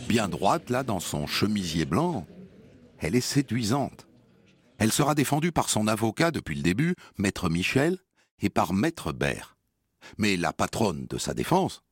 bien 0.05 0.29
droite 0.29 0.71
là 0.71 0.83
dans 0.83 1.01
son 1.01 1.27
chemisier 1.27 1.85
blanc. 1.85 2.27
Elle 2.99 3.14
est 3.14 3.21
séduisante. 3.21 4.07
Elle 4.79 4.93
sera 4.93 5.14
défendue 5.14 5.53
par 5.53 5.69
son 5.69 5.87
avocat 5.87 6.31
depuis 6.31 6.57
le 6.57 6.62
début, 6.62 6.95
maître 7.17 7.49
Michel, 7.49 7.99
et 8.40 8.51
par 8.51 8.73
maître 8.73 9.12
Bert. 9.12 9.57
Mais 10.19 10.37
la 10.37 10.53
patronne 10.53 11.07
de 11.09 11.19
sa 11.19 11.35
défense, 11.35 11.83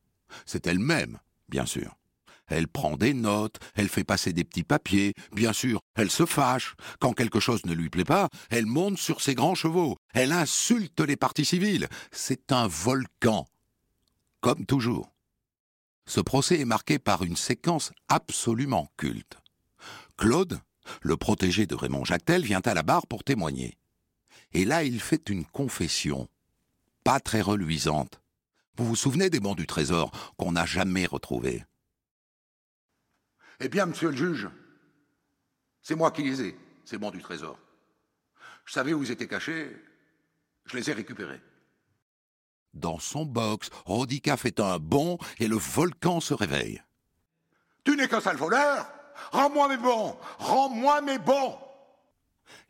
c'est 0.45 0.67
elle-même, 0.67 1.19
bien 1.49 1.65
sûr. 1.65 1.95
Elle 2.47 2.67
prend 2.67 2.97
des 2.97 3.13
notes, 3.13 3.59
elle 3.73 3.87
fait 3.87 4.03
passer 4.03 4.33
des 4.33 4.43
petits 4.43 4.63
papiers, 4.63 5.13
bien 5.31 5.53
sûr, 5.53 5.79
elle 5.95 6.11
se 6.11 6.25
fâche. 6.25 6.75
Quand 6.99 7.13
quelque 7.13 7.39
chose 7.39 7.65
ne 7.65 7.73
lui 7.73 7.89
plaît 7.89 8.03
pas, 8.03 8.29
elle 8.49 8.65
monte 8.65 8.97
sur 8.97 9.21
ses 9.21 9.33
grands 9.33 9.55
chevaux, 9.55 9.97
elle 10.13 10.33
insulte 10.33 10.99
les 10.99 11.15
partis 11.15 11.45
civils. 11.45 11.87
C'est 12.11 12.51
un 12.51 12.67
volcan. 12.67 13.47
Comme 14.41 14.65
toujours. 14.65 15.12
Ce 16.05 16.19
procès 16.19 16.59
est 16.59 16.65
marqué 16.65 16.99
par 16.99 17.23
une 17.23 17.35
séquence 17.37 17.91
absolument 18.09 18.91
culte. 18.97 19.37
Claude, 20.17 20.59
le 21.01 21.17
protégé 21.17 21.65
de 21.65 21.75
Raymond 21.75 22.05
Jactel, 22.05 22.43
vient 22.43 22.61
à 22.61 22.73
la 22.73 22.83
barre 22.83 23.07
pour 23.07 23.23
témoigner. 23.23 23.77
Et 24.51 24.65
là, 24.65 24.83
il 24.83 24.99
fait 24.99 25.29
une 25.29 25.45
confession, 25.45 26.27
pas 27.03 27.19
très 27.19 27.41
reluisante. 27.41 28.21
Vous 28.75 28.85
vous 28.85 28.95
souvenez 28.95 29.29
des 29.29 29.39
bons 29.39 29.55
du 29.55 29.67
trésor 29.67 30.11
qu'on 30.37 30.51
n'a 30.51 30.65
jamais 30.65 31.05
retrouvés? 31.05 31.65
Eh 33.59 33.69
bien, 33.69 33.85
monsieur 33.85 34.09
le 34.09 34.17
juge, 34.17 34.49
c'est 35.81 35.95
moi 35.95 36.11
qui 36.11 36.23
les 36.23 36.41
ai, 36.41 36.57
ces 36.85 36.97
bons 36.97 37.11
du 37.11 37.21
trésor. 37.21 37.57
Je 38.65 38.73
savais 38.73 38.93
où 38.93 39.03
ils 39.03 39.11
étaient 39.11 39.27
cachés, 39.27 39.75
je 40.65 40.77
les 40.77 40.89
ai 40.89 40.93
récupérés. 40.93 41.41
Dans 42.73 42.99
son 42.99 43.25
box, 43.25 43.69
Rodica 43.85 44.37
fait 44.37 44.59
un 44.59 44.79
bond 44.79 45.17
et 45.39 45.47
le 45.47 45.55
volcan 45.55 46.19
se 46.19 46.33
réveille. 46.33 46.81
Tu 47.83 47.95
n'es 47.95 48.07
qu'un 48.07 48.21
sale 48.21 48.37
voleur 48.37 48.87
Rends-moi 49.31 49.67
mes 49.67 49.77
bons 49.77 50.15
Rends-moi 50.39 51.01
mes 51.01 51.19
bons 51.19 51.57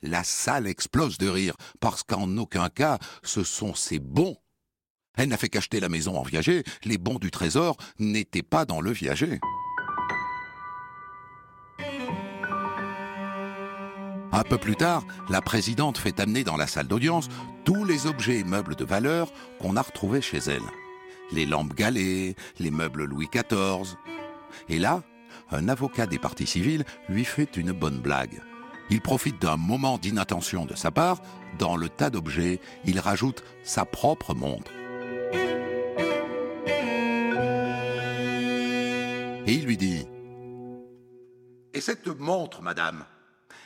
La 0.01 0.23
salle 0.23 0.67
explose 0.67 1.17
de 1.17 1.29
rire, 1.29 1.55
parce 1.79 2.03
qu'en 2.03 2.37
aucun 2.37 2.69
cas 2.69 2.99
ce 3.23 3.43
sont 3.43 3.73
ses 3.73 3.99
bons. 3.99 4.37
Elle 5.15 5.29
n'a 5.29 5.37
fait 5.37 5.49
qu'acheter 5.49 5.79
la 5.79 5.89
maison 5.89 6.17
en 6.17 6.23
viager, 6.23 6.63
les 6.83 6.97
bons 6.97 7.19
du 7.19 7.31
trésor 7.31 7.77
n'étaient 7.99 8.43
pas 8.43 8.65
dans 8.65 8.81
le 8.81 8.91
viager. 8.91 9.39
Un 14.35 14.41
peu 14.41 14.57
plus 14.57 14.75
tard, 14.75 15.05
la 15.29 15.41
présidente 15.41 15.99
fait 15.99 16.19
amener 16.19 16.43
dans 16.43 16.57
la 16.57 16.65
salle 16.65 16.87
d'audience 16.87 17.29
tous 17.65 17.85
les 17.85 18.07
objets 18.07 18.39
et 18.39 18.43
meubles 18.43 18.75
de 18.75 18.83
valeur 18.83 19.31
qu'on 19.59 19.77
a 19.77 19.81
retrouvés 19.83 20.21
chez 20.21 20.39
elle. 20.39 20.63
Les 21.31 21.45
lampes 21.45 21.75
galées, 21.75 22.35
les 22.57 22.71
meubles 22.71 23.03
Louis 23.03 23.29
XIV. 23.31 23.95
Et 24.69 24.79
là, 24.79 25.03
un 25.51 25.69
avocat 25.69 26.07
des 26.07 26.17
partis 26.17 26.47
civils 26.47 26.83
lui 27.09 27.25
fait 27.25 27.57
une 27.57 27.73
bonne 27.73 27.99
blague. 27.99 28.41
Il 28.89 29.01
profite 29.01 29.39
d'un 29.39 29.55
moment 29.55 29.99
d'inattention 29.99 30.65
de 30.65 30.73
sa 30.73 30.89
part. 30.89 31.21
Dans 31.59 31.75
le 31.75 31.87
tas 31.87 32.09
d'objets, 32.09 32.59
il 32.85 32.99
rajoute 32.99 33.43
sa 33.61 33.85
propre 33.85 34.33
montre. 34.33 34.71
Et 39.45 39.53
il 39.53 39.65
lui 39.65 39.77
dit 39.77 40.07
Et 41.75 41.81
cette 41.81 42.07
montre, 42.07 42.63
madame, 42.63 43.05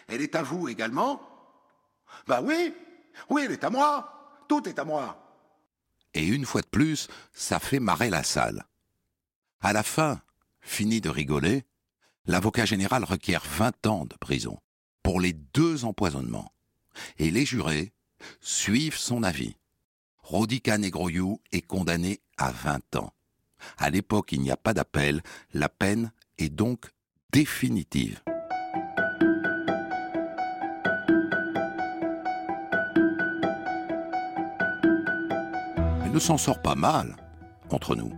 elle 0.08 0.22
est 0.22 0.36
à 0.36 0.44
vous 0.44 0.68
également 0.68 1.22
Ben 2.28 2.42
oui, 2.44 2.74
oui, 3.30 3.44
elle 3.46 3.52
est 3.52 3.64
à 3.64 3.70
moi. 3.70 4.46
Tout 4.48 4.68
est 4.68 4.80
à 4.80 4.86
moi. 4.86 5.24
Et 6.14 6.26
une 6.26 6.46
fois 6.46 6.62
de 6.62 6.68
plus, 6.68 7.08
ça 7.34 7.60
fait 7.60 7.80
marrer 7.80 8.10
la 8.10 8.24
salle. 8.24 8.66
À 9.62 9.74
la 9.74 9.84
fin, 9.84 10.22
fini 10.62 11.02
de 11.02 11.10
rigoler, 11.10 11.66
l'avocat 12.26 12.66
général 12.66 13.04
requiert 13.04 13.44
20 13.46 13.88
ans 13.88 14.06
de 14.06 14.16
prison 14.16 14.60
pour 15.04 15.20
les 15.20 15.34
deux 15.34 15.86
empoisonnements. 15.86 16.52
Et 17.20 17.30
les 17.30 17.46
jurés 17.46 17.94
suivent 18.40 18.98
son 18.98 19.24
avis. 19.24 19.56
Rodica 20.24 20.78
Negroyou 20.78 21.42
est 21.52 21.62
condamné 21.62 22.22
à 22.38 22.52
20 22.52 22.96
ans. 22.96 23.14
À 23.78 23.90
l'époque, 23.90 24.32
il 24.32 24.42
n'y 24.42 24.52
a 24.52 24.58
pas 24.58 24.74
d'appel, 24.74 25.22
la 25.54 25.70
peine 25.70 26.12
est 26.38 26.50
donc 26.50 26.92
définitive. 27.32 28.22
S'en 36.20 36.38
sort 36.38 36.62
pas 36.62 36.76
mal, 36.76 37.16
entre 37.70 37.96
nous. 37.96 38.12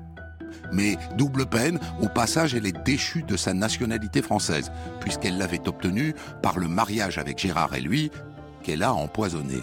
Mais 0.71 0.97
double 1.17 1.45
peine, 1.45 1.79
au 2.01 2.07
passage, 2.07 2.55
elle 2.55 2.65
est 2.65 2.85
déchue 2.85 3.23
de 3.23 3.35
sa 3.35 3.53
nationalité 3.53 4.21
française, 4.21 4.71
puisqu'elle 4.99 5.37
l'avait 5.37 5.67
obtenue 5.67 6.15
par 6.41 6.57
le 6.57 6.67
mariage 6.67 7.17
avec 7.17 7.37
Gérard 7.37 7.75
et 7.75 7.81
lui, 7.81 8.09
qu'elle 8.63 8.83
a 8.83 8.93
empoisonné. 8.93 9.59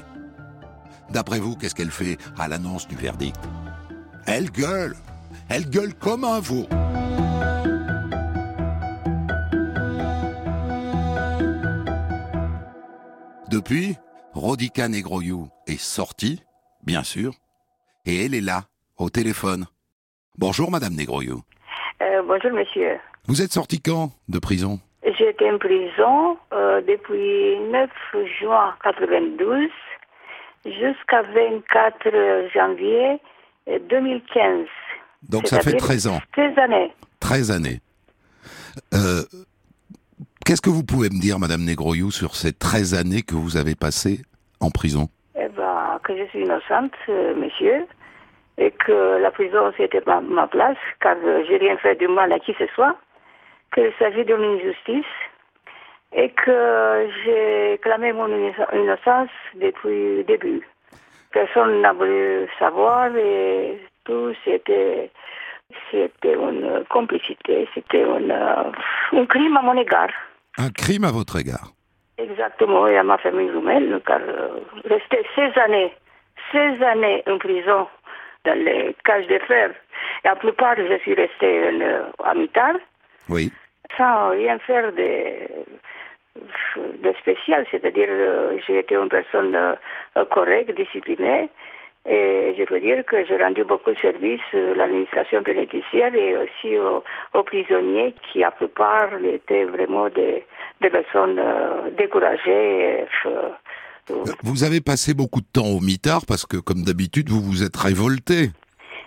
D'après 1.11 1.41
vous, 1.41 1.57
qu'est-ce 1.57 1.75
qu'elle 1.75 1.91
fait 1.91 2.19
à 2.39 2.47
l'annonce 2.47 2.87
du 2.87 2.95
verdict? 2.95 3.41
Elle 4.27 4.51
gueule 4.51 4.97
Elle 5.49 5.69
gueule 5.69 5.95
comme 5.95 6.25
un 6.25 6.41
veau 6.41 6.67
Depuis, 13.51 13.97
Rodica 14.35 14.89
Negroyou 14.89 15.49
est 15.67 15.81
sortie, 15.81 16.43
bien 16.85 17.03
sûr, 17.03 17.35
et 18.07 18.25
elle 18.25 18.35
est 18.35 18.41
là, 18.41 18.65
au 18.97 19.11
téléphone. 19.11 19.67
Bonjour, 20.39 20.71
Madame 20.71 20.95
Negroyou. 20.95 21.43
Euh, 22.03 22.23
bonjour, 22.27 22.53
monsieur. 22.53 22.99
Vous 23.27 23.43
êtes 23.43 23.53
sortie 23.53 23.81
quand 23.81 24.13
de 24.29 24.39
prison? 24.39 24.81
J'étais 25.19 25.51
en 25.51 25.59
prison 25.59 26.37
euh, 26.53 26.81
depuis 26.83 27.59
9 27.71 27.91
juin 28.41 28.75
92 28.83 29.69
jusqu'à 30.65 31.23
24 31.23 32.51
janvier 32.55 33.21
2015. 33.89 34.67
Donc 35.29 35.47
ça 35.49 35.57
fait 35.61 35.71
C'est-à-dire 35.71 35.87
13 35.87 36.07
ans. 36.09 36.21
13 36.33 36.59
années. 36.59 36.93
13 37.21 37.51
années. 37.51 37.81
Euh, 38.95 39.23
Qu'est-ce 40.45 40.63
que 40.63 40.71
vous 40.71 40.85
pouvez 40.85 41.09
me 41.09 41.21
dire, 41.21 41.41
Madame 41.41 41.65
Negroyou, 41.65 42.13
sur 42.13 42.37
ces 42.37 42.53
13 42.53 42.95
années 42.95 43.23
que 43.23 43.35
vous 43.35 43.57
avez 43.57 43.75
passées 43.75 44.23
en 44.61 44.71
prison? 44.71 45.09
Que 46.07 46.17
je 46.17 46.25
suis 46.31 46.43
innocente, 46.43 46.95
euh, 47.09 47.35
monsieur, 47.35 47.85
et 48.59 48.71
que 48.71 49.19
la 49.21 49.31
prison, 49.33 49.73
c'était 49.77 50.03
ma, 50.07 50.47
place, 50.47 50.79
car 51.01 51.17
euh, 51.25 51.43
j'ai 51.47 51.57
rien 51.57 51.77
fait 51.79 51.97
de 51.97 52.07
mal 52.07 52.33
à 52.33 52.39
qui 52.39 52.55
que 52.55 52.67
ce 52.67 52.73
soit, 52.75 52.97
qu'il 53.75 53.93
s'agit 53.99 54.25
d'une 54.25 54.45
injustice, 54.55 55.15
et 56.13 56.31
que 56.31 57.09
j'ai 57.25 57.79
clamé 57.83 58.13
mon 58.13 58.29
inno- 58.29 58.73
innocence 58.73 59.35
depuis 59.57 60.19
le 60.19 60.25
début. 60.25 60.63
Personne 61.33 61.83
n'a 61.83 61.93
voulu 61.93 62.49
savoir, 62.59 63.15
et 63.17 63.79
tout, 64.05 64.33
c'était, 64.45 65.11
c'était 65.91 66.35
une 66.35 66.85
complicité, 66.89 67.69
c'était 67.75 68.05
euh, 68.05 68.73
un 69.13 69.27
crime 69.27 69.57
à 69.57 69.63
mon 69.63 69.77
égard. 69.77 70.13
Un 70.57 70.71
crime 70.71 71.05
à 71.05 71.11
votre 71.11 71.39
égard. 71.41 71.73
Exactement, 72.19 72.87
et 72.87 72.97
à 72.97 73.03
ma 73.03 73.19
famille 73.19 73.51
roumaine, 73.51 74.01
car 74.07 74.21
euh, 74.21 74.61
rester 74.85 75.23
16 75.35 75.59
années, 75.59 75.93
16 76.53 76.83
années 76.83 77.23
en 77.27 77.39
prison 77.39 77.87
dans 78.45 78.59
les 78.59 78.97
cages 79.05 79.27
de 79.27 79.39
fer. 79.41 79.71
Et 80.25 80.29
la 80.29 80.37
plupart, 80.37 80.77
je 80.77 80.99
suis 80.99 81.15
restée 81.15 81.83
euh, 81.83 82.05
à 82.25 82.33
Oui. 83.29 83.53
sans 83.99 84.31
rien 84.31 84.59
faire 84.61 84.93
de, 84.93 85.47
de 87.03 87.13
spécial, 87.21 87.67
c'est-à-dire 87.71 88.09
euh, 88.11 88.57
j'ai 88.67 88.79
été 88.79 88.95
une 88.95 89.09
personne 89.11 89.55
euh, 89.55 90.25
correcte, 90.31 90.75
disciplinée, 90.75 91.51
et 92.09 92.55
je 92.57 92.65
peux 92.65 92.79
dire 92.79 93.05
que 93.05 93.25
j'ai 93.25 93.37
rendu 93.37 93.65
beaucoup 93.65 93.91
de 93.91 93.99
services 93.99 94.41
à 94.53 94.77
l'administration 94.77 95.43
pénitentiaire 95.43 96.15
et 96.15 96.37
aussi 96.37 96.79
aux, 96.79 97.03
aux 97.35 97.43
prisonniers 97.43 98.15
qui, 98.31 98.45
à 98.45 98.47
la 98.47 98.51
plupart, 98.53 99.09
étaient 99.25 99.65
vraiment 99.65 100.09
des, 100.09 100.45
des 100.81 100.91
personnes 100.91 101.39
euh, 101.39 101.91
découragées. 101.99 103.01
et, 103.01 103.07
euh, 103.27 104.25
Vous 104.45 104.63
avez 104.63 104.81
passé 104.81 105.15
beaucoup 105.15 105.41
de 105.41 105.49
temps 105.53 105.67
au 105.67 105.81
mitard 105.81 106.23
parce 106.29 106.47
que, 106.47 106.59
comme 106.59 106.83
d'habitude, 106.85 107.29
vous 107.29 107.41
vous 107.41 107.65
êtes 107.65 107.77
révolté. 107.77 108.51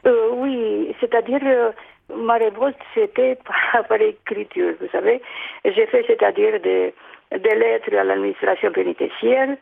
Euh, 0.05 0.29
oui, 0.33 0.93
c'est-à-dire, 0.99 1.39
euh, 1.43 1.71
ma 2.15 2.33
révolte, 2.35 2.77
c'était 2.93 3.38
par, 3.71 3.88
par 3.88 4.01
écriture, 4.01 4.73
vous 4.81 4.89
savez. 4.91 5.21
J'ai 5.63 5.85
fait, 5.88 6.03
c'est-à-dire, 6.05 6.59
des, 6.62 6.93
des 7.31 7.55
lettres 7.55 7.95
à 7.95 8.03
l'administration 8.03 8.71
pénitentiaire, 8.73 9.55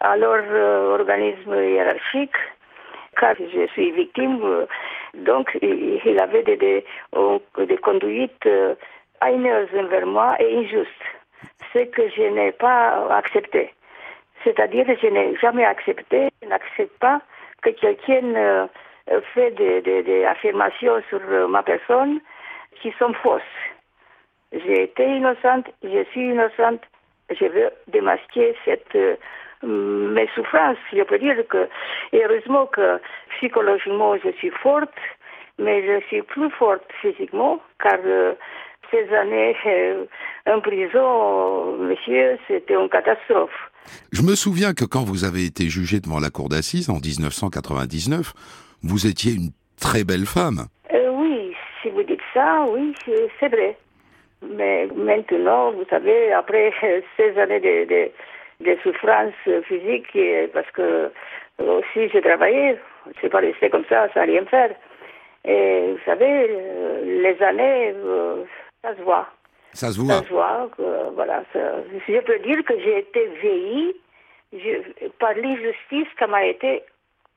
à 0.00 0.16
leur 0.16 0.42
euh, 0.50 0.98
organisme 0.98 1.54
hiérarchique, 1.54 2.36
car 3.18 3.34
je 3.38 3.66
suis 3.72 3.90
victime, 3.92 4.40
euh, 4.42 4.66
Donc, 5.14 5.58
il, 5.60 6.18
avait 6.20 6.42
des, 6.42 6.56
des, 6.56 6.84
des 7.58 7.76
conduites 7.78 8.48
haineuses 9.24 9.74
envers 9.78 10.06
moi 10.06 10.36
et 10.40 10.56
injustes, 10.58 11.06
ce 11.72 11.80
que 11.80 12.08
je 12.08 12.22
n'ai 12.22 12.52
pas 12.52 13.06
accepté. 13.10 13.72
C'est-à-dire 14.44 14.86
que 14.86 14.96
je 14.96 15.06
n'ai 15.06 15.36
jamais 15.36 15.64
accepté, 15.64 16.28
je 16.42 16.48
n'accepte 16.48 16.98
pas 16.98 17.20
que 17.62 17.70
quelqu'un 17.70 18.68
fait 19.34 19.50
des, 19.52 20.24
affirmations 20.24 21.02
sur 21.08 21.20
ma 21.48 21.62
personne 21.62 22.20
qui 22.80 22.92
sont 22.98 23.12
fausses. 23.14 23.42
J'ai 24.52 24.84
été 24.84 25.04
innocente, 25.04 25.66
je 25.82 26.04
suis 26.10 26.28
innocente, 26.30 26.82
je 27.30 27.46
veux 27.46 27.70
démasquer 27.88 28.54
cette 28.64 28.96
mes 29.62 30.28
souffrances. 30.34 30.76
Je 30.92 31.02
peux 31.02 31.18
dire 31.18 31.36
que, 31.48 31.68
heureusement 32.12 32.66
que 32.66 33.00
psychologiquement 33.36 34.16
je 34.16 34.30
suis 34.38 34.50
forte, 34.62 34.90
mais 35.58 35.84
je 35.86 36.04
suis 36.06 36.22
plus 36.22 36.50
forte 36.50 36.84
physiquement, 37.00 37.60
car 37.80 37.98
euh, 38.04 38.34
ces 38.90 39.08
années 39.14 39.56
euh, 39.66 40.04
en 40.46 40.60
prison, 40.60 41.76
monsieur, 41.78 42.38
c'était 42.48 42.74
une 42.74 42.88
catastrophe. 42.88 43.70
Je 44.12 44.22
me 44.22 44.34
souviens 44.34 44.74
que 44.74 44.84
quand 44.84 45.04
vous 45.04 45.24
avez 45.24 45.44
été 45.44 45.64
jugé 45.68 46.00
devant 46.00 46.20
la 46.20 46.30
cour 46.30 46.48
d'assises 46.48 46.90
en 46.90 46.98
1999, 46.98 48.32
vous 48.82 49.06
étiez 49.06 49.32
une 49.32 49.50
très 49.80 50.04
belle 50.04 50.26
femme. 50.26 50.66
Euh, 50.94 51.10
oui, 51.10 51.54
si 51.80 51.90
vous 51.90 52.02
dites 52.02 52.20
ça, 52.32 52.64
oui, 52.68 52.94
c'est 53.40 53.48
vrai. 53.48 53.76
Mais 54.42 54.88
maintenant, 54.96 55.72
vous 55.72 55.84
savez, 55.88 56.32
après 56.32 56.72
ces 57.16 57.38
années 57.38 57.60
de 57.60 58.10
des 58.62 58.78
souffrances 58.82 59.32
physiques 59.66 60.16
parce 60.52 60.70
que 60.72 61.10
aussi 61.58 62.08
j'ai 62.12 62.20
travaillé, 62.20 62.76
c'est 63.20 63.28
pas 63.28 63.38
resté 63.40 63.70
comme 63.70 63.84
ça, 63.88 64.08
sans 64.14 64.22
rien 64.22 64.44
faire. 64.46 64.74
Et 65.44 65.92
vous 65.92 66.04
savez, 66.04 66.48
les 67.04 67.42
années, 67.42 67.94
ça 68.82 68.96
se 68.96 69.02
voit. 69.02 69.28
Ça 69.72 69.90
se 69.90 69.98
voit. 70.00 70.14
Ça 70.14 70.24
se 70.24 70.28
voit, 70.32 70.70
voilà. 71.14 71.42
je 71.54 72.20
peux 72.20 72.38
dire 72.40 72.64
que 72.64 72.78
j'ai 72.78 72.98
été 72.98 73.26
vieillie 73.40 73.94
par 75.18 75.34
l'injustice 75.34 76.08
qui 76.18 76.24
m'a 76.28 76.44
été 76.44 76.82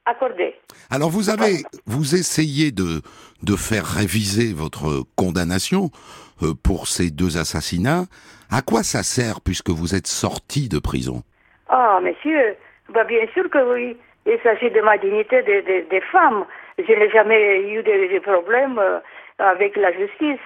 accordée. 0.05 0.55
Alors 0.89 1.09
vous 1.09 1.29
avez, 1.29 1.63
vous 1.85 2.15
essayez 2.15 2.71
de, 2.71 3.01
de 3.43 3.55
faire 3.55 3.85
réviser 3.85 4.53
votre 4.53 5.03
condamnation 5.15 5.85
euh, 5.85 6.24
pour 6.63 6.87
ces 6.87 7.11
deux 7.11 7.37
assassinats. 7.37 8.05
À 8.51 8.61
quoi 8.61 8.83
ça 8.83 9.03
sert 9.03 9.41
puisque 9.41 9.69
vous 9.69 9.95
êtes 9.95 10.07
sorti 10.07 10.69
de 10.69 10.79
prison? 10.79 11.23
Ah, 11.69 11.99
monsieur, 12.01 12.55
bah, 12.89 13.03
bien 13.03 13.25
sûr 13.33 13.49
que 13.49 13.73
oui. 13.73 13.97
Il 14.25 14.39
s'agit 14.41 14.71
de 14.71 14.81
ma 14.81 14.97
dignité 14.97 15.43
des 15.43 15.61
de, 15.61 15.99
femmes. 16.11 16.45
Je 16.79 16.91
n'ai 16.91 17.09
jamais 17.11 17.61
eu 17.69 17.83
de, 17.83 18.19
problèmes 18.19 18.79
euh, 18.79 18.99
avec 19.37 19.75
la 19.75 19.91
justice. 19.91 20.39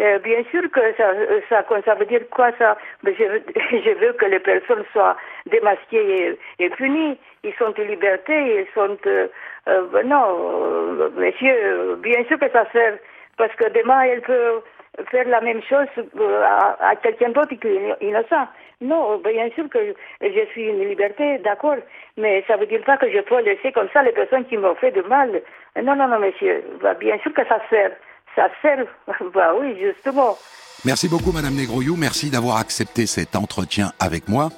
Euh, 0.00 0.18
bien 0.20 0.42
sûr 0.50 0.62
que 0.70 0.80
ça, 0.96 1.12
ça, 1.48 1.64
ça 1.84 1.94
veut 1.94 2.06
dire 2.06 2.22
quoi 2.30 2.50
ça? 2.58 2.78
Je, 3.04 3.10
je 3.12 3.98
veux 3.98 4.12
que 4.14 4.24
les 4.26 4.38
personnes 4.38 4.84
soient 4.92 5.16
démasquées 5.50 6.38
et, 6.58 6.70
punies. 6.70 7.18
Ils 7.44 7.52
sont 7.58 7.74
en 7.78 7.82
liberté, 7.82 8.34
ils 8.60 8.66
sont... 8.74 8.96
Euh, 9.06 10.02
non, 10.04 11.10
monsieur, 11.16 11.96
bien 11.96 12.24
sûr 12.24 12.38
que 12.38 12.48
ça 12.50 12.64
sert, 12.72 12.96
parce 13.36 13.54
que 13.56 13.68
demain, 13.70 14.02
elle 14.02 14.22
peut 14.22 14.62
faire 15.10 15.28
la 15.28 15.40
même 15.40 15.62
chose 15.62 15.86
euh, 15.96 16.44
à, 16.80 16.96
quelqu'un 16.96 17.30
d'autre 17.30 17.54
qui 17.54 17.66
est 17.68 17.96
innocent. 18.00 18.48
Non, 18.80 19.18
bien 19.18 19.50
sûr 19.54 19.68
que 19.68 19.94
je 20.20 20.46
suis 20.52 20.64
une 20.64 20.88
liberté, 20.88 21.38
d'accord, 21.38 21.76
mais 22.16 22.44
ça 22.46 22.54
ne 22.56 22.60
veut 22.60 22.66
dire 22.66 22.82
pas 22.84 22.96
que 22.96 23.10
je 23.10 23.20
peux 23.20 23.40
laisser 23.42 23.72
comme 23.72 23.88
ça 23.92 24.02
les 24.02 24.12
personnes 24.12 24.44
qui 24.44 24.56
m'ont 24.56 24.76
fait 24.76 24.92
de 24.92 25.02
mal. 25.02 25.42
Non, 25.82 25.96
non, 25.96 26.08
non, 26.08 26.20
monsieur, 26.20 26.62
bah, 26.80 26.94
bien 26.94 27.18
sûr 27.18 27.32
que 27.32 27.44
ça 27.46 27.58
sert. 27.70 27.92
Ça 28.36 28.48
sert, 28.62 28.84
bah 29.34 29.52
oui, 29.58 29.76
justement. 29.80 30.36
Merci 30.84 31.08
beaucoup, 31.08 31.32
Madame 31.32 31.54
Negroyou. 31.54 31.96
Merci 31.96 32.30
d'avoir 32.30 32.58
accepté 32.58 33.06
cet 33.06 33.34
entretien 33.34 33.90
avec 33.98 34.28
moi. 34.28 34.50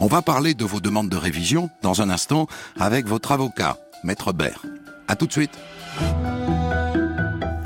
On 0.00 0.06
va 0.06 0.22
parler 0.22 0.54
de 0.54 0.64
vos 0.64 0.80
demandes 0.80 1.08
de 1.08 1.16
révision 1.16 1.68
dans 1.82 2.00
un 2.02 2.10
instant 2.10 2.46
avec 2.80 3.06
votre 3.06 3.32
avocat, 3.32 3.76
Maître 4.04 4.32
Baird. 4.32 4.60
À 5.08 5.16
tout 5.16 5.26
de 5.26 5.32
suite. 5.32 5.58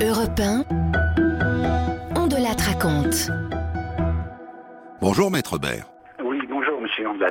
Europe 0.01 1.00
raconte. 2.81 3.29
Bonjour 5.01 5.31
Maître 5.31 5.57
Baird. 5.57 5.85
Oui, 6.23 6.37
bonjour 6.49 6.81
Monsieur 6.81 7.07
Andat. 7.07 7.27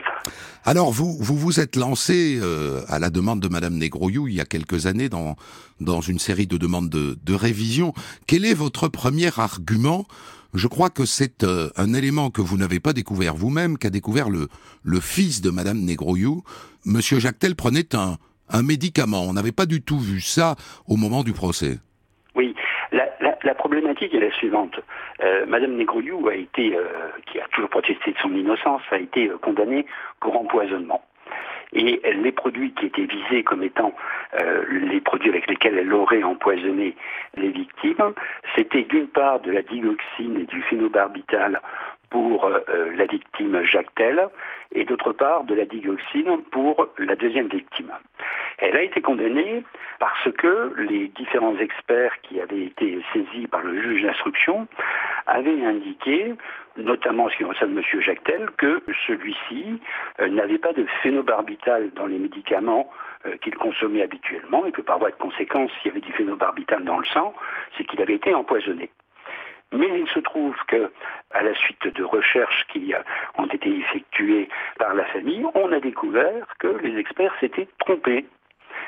Alors 0.64 0.92
vous 0.92 1.16
vous 1.20 1.36
vous 1.36 1.60
êtes 1.60 1.76
lancé 1.76 2.38
euh, 2.40 2.82
à 2.88 2.98
la 2.98 3.10
demande 3.10 3.40
de 3.40 3.48
Madame 3.48 3.76
Negroyou 3.76 4.28
il 4.28 4.34
y 4.34 4.40
a 4.40 4.44
quelques 4.44 4.86
années 4.86 5.08
dans 5.08 5.36
dans 5.80 6.00
une 6.00 6.18
série 6.18 6.46
de 6.46 6.56
demandes 6.56 6.88
de, 6.88 7.18
de 7.22 7.34
révision. 7.34 7.92
Quel 8.26 8.44
est 8.44 8.54
votre 8.54 8.88
premier 8.88 9.30
argument? 9.38 10.06
Je 10.52 10.66
crois 10.66 10.90
que 10.90 11.04
c'est 11.04 11.44
euh, 11.44 11.70
un 11.76 11.94
élément 11.94 12.30
que 12.30 12.40
vous 12.40 12.56
n'avez 12.56 12.80
pas 12.80 12.92
découvert 12.92 13.34
vous-même, 13.36 13.78
qu'a 13.78 13.90
découvert 13.90 14.30
le, 14.30 14.48
le 14.82 15.00
fils 15.00 15.40
de 15.40 15.50
Madame 15.50 15.78
Negroyou. 15.80 16.42
Monsieur 16.84 17.20
Jactel 17.20 17.54
prenait 17.54 17.94
un, 17.94 18.18
un 18.48 18.62
médicament. 18.62 19.22
On 19.22 19.32
n'avait 19.32 19.52
pas 19.52 19.66
du 19.66 19.80
tout 19.80 19.98
vu 20.00 20.20
ça 20.20 20.56
au 20.86 20.96
moment 20.96 21.22
du 21.22 21.32
procès. 21.32 21.78
Oui, 22.34 22.52
la, 22.92 23.54
problématique 23.54 24.14
est 24.14 24.20
la 24.20 24.32
suivante. 24.32 24.80
Euh, 25.22 25.46
Madame 25.46 25.76
Negrouillou 25.76 26.28
a 26.28 26.34
été, 26.34 26.76
euh, 26.76 26.84
qui 27.26 27.40
a 27.40 27.46
toujours 27.52 27.70
protesté 27.70 28.12
de 28.12 28.18
son 28.18 28.34
innocence, 28.34 28.82
a 28.90 28.98
été 28.98 29.28
euh, 29.28 29.38
condamnée 29.38 29.86
pour 30.20 30.36
empoisonnement. 30.36 31.02
Et 31.72 32.02
les 32.04 32.32
produits 32.32 32.72
qui 32.72 32.86
étaient 32.86 33.04
visés 33.04 33.44
comme 33.44 33.62
étant 33.62 33.94
les 34.68 35.00
produits 35.00 35.28
avec 35.28 35.46
lesquels 35.46 35.78
elle 35.78 35.92
aurait 35.92 36.24
empoisonné 36.24 36.96
les 37.36 37.50
victimes, 37.50 38.12
c'était 38.56 38.82
d'une 38.82 39.06
part 39.06 39.38
de 39.38 39.52
la 39.52 39.62
dioxine 39.62 40.40
et 40.40 40.46
du 40.46 40.62
phénobarbital 40.62 41.60
pour 42.10 42.48
la 42.48 43.06
victime 43.06 43.62
Jacques 43.64 43.90
et 44.72 44.84
d'autre 44.84 45.12
part 45.12 45.44
de 45.44 45.54
la 45.54 45.64
dioxine 45.64 46.42
pour 46.50 46.88
la 46.98 47.16
deuxième 47.16 47.48
victime. 47.48 47.92
Elle 48.58 48.76
a 48.76 48.82
été 48.82 49.00
condamnée 49.00 49.64
parce 49.98 50.30
que 50.32 50.72
les 50.76 51.08
différents 51.08 51.56
experts 51.56 52.20
qui 52.22 52.40
avaient 52.40 52.64
été 52.64 53.00
saisis 53.12 53.46
par 53.46 53.62
le 53.62 53.80
juge 53.80 54.02
d'instruction 54.02 54.66
avaient 55.26 55.64
indiqué, 55.64 56.34
notamment 56.76 57.28
ce 57.30 57.36
qui 57.36 57.44
concerne 57.44 57.76
M. 57.76 58.00
Jactel, 58.00 58.48
que 58.56 58.82
celui-ci 59.06 59.80
euh, 60.20 60.28
n'avait 60.28 60.58
pas 60.58 60.72
de 60.72 60.86
phénobarbital 61.02 61.90
dans 61.94 62.06
les 62.06 62.18
médicaments 62.18 62.90
euh, 63.26 63.36
qu'il 63.38 63.54
consommait 63.54 64.02
habituellement 64.02 64.66
et 64.66 64.72
que 64.72 64.82
par 64.82 64.98
voie 64.98 65.10
de 65.10 65.16
conséquence, 65.16 65.70
s'il 65.80 65.88
y 65.88 65.90
avait 65.90 66.00
du 66.00 66.12
phénobarbital 66.12 66.84
dans 66.84 66.98
le 66.98 67.06
sang, 67.06 67.34
c'est 67.76 67.84
qu'il 67.84 68.00
avait 68.00 68.14
été 68.14 68.34
empoisonné. 68.34 68.90
Mais 69.72 70.00
il 70.00 70.08
se 70.08 70.18
trouve 70.18 70.56
que, 70.66 70.90
à 71.30 71.42
la 71.42 71.54
suite 71.54 71.86
de 71.86 72.02
recherches 72.02 72.66
qui 72.72 72.92
ont 73.38 73.46
été 73.46 73.70
effectuées 73.70 74.48
par 74.78 74.94
la 74.94 75.04
famille, 75.06 75.44
on 75.54 75.72
a 75.72 75.80
découvert 75.80 76.46
que 76.58 76.68
les 76.82 76.98
experts 76.98 77.34
s'étaient 77.40 77.68
trompés 77.78 78.26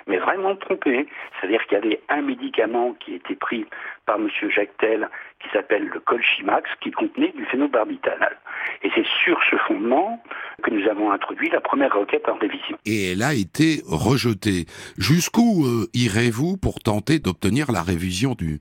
mais 0.07 0.19
vraiment 0.19 0.57
trompé. 0.57 1.07
C'est-à-dire 1.41 1.65
qu'il 1.67 1.79
y 1.79 1.81
avait 1.81 2.01
un 2.09 2.23
médicament 2.23 2.95
qui 2.95 3.15
était 3.15 3.35
pris 3.35 3.67
par 4.07 4.17
M. 4.17 4.29
Jactel 4.51 5.09
qui 5.41 5.49
s'appelle 5.53 5.89
le 5.89 6.01
Colchimax 6.01 6.69
qui 6.81 6.91
contenait 6.91 7.33
du 7.37 7.45
phénobarbital. 7.47 8.39
Et 8.83 8.91
c'est 8.95 9.07
sur 9.23 9.39
ce 9.51 9.57
fondement 9.57 10.23
que 10.63 10.71
nous 10.71 10.89
avons 10.89 11.11
introduit 11.11 11.51
la 11.51 11.61
première 11.61 11.95
requête 11.95 12.29
en 12.29 12.37
révision. 12.37 12.77
Et 12.87 13.13
elle 13.13 13.23
a 13.23 13.35
été 13.35 13.83
rejetée. 13.87 14.67
Jusqu'où 14.99 15.65
euh, 15.65 15.87
irez-vous 15.95 16.57
pour 16.57 16.81
tenter 16.81 17.19
d'obtenir 17.19 17.73
la 17.73 17.83
révision 17.83 18.35
du, 18.35 18.61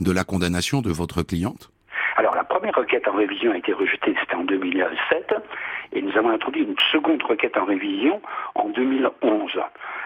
de 0.00 0.12
la 0.12 0.24
condamnation 0.24 0.80
de 0.80 0.90
votre 0.90 1.22
cliente 1.22 1.70
alors 2.16 2.34
la 2.34 2.44
première 2.44 2.74
requête 2.74 3.08
en 3.08 3.12
révision 3.12 3.52
a 3.52 3.56
été 3.56 3.72
rejetée, 3.72 4.14
c'était 4.20 4.34
en 4.34 4.44
2007, 4.44 5.34
et 5.92 6.02
nous 6.02 6.16
avons 6.16 6.28
introduit 6.28 6.62
une 6.62 6.78
seconde 6.90 7.22
requête 7.22 7.56
en 7.56 7.64
révision 7.64 8.20
en 8.54 8.68
2011 8.68 9.58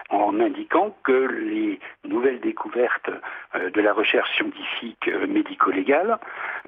en 0.09 0.39
indiquant 0.39 0.95
que 1.03 1.11
les 1.11 1.79
nouvelles 2.05 2.39
découvertes 2.39 3.09
euh, 3.55 3.69
de 3.69 3.81
la 3.81 3.93
recherche 3.93 4.33
scientifique 4.35 5.07
euh, 5.09 5.27
médico-légale 5.27 6.17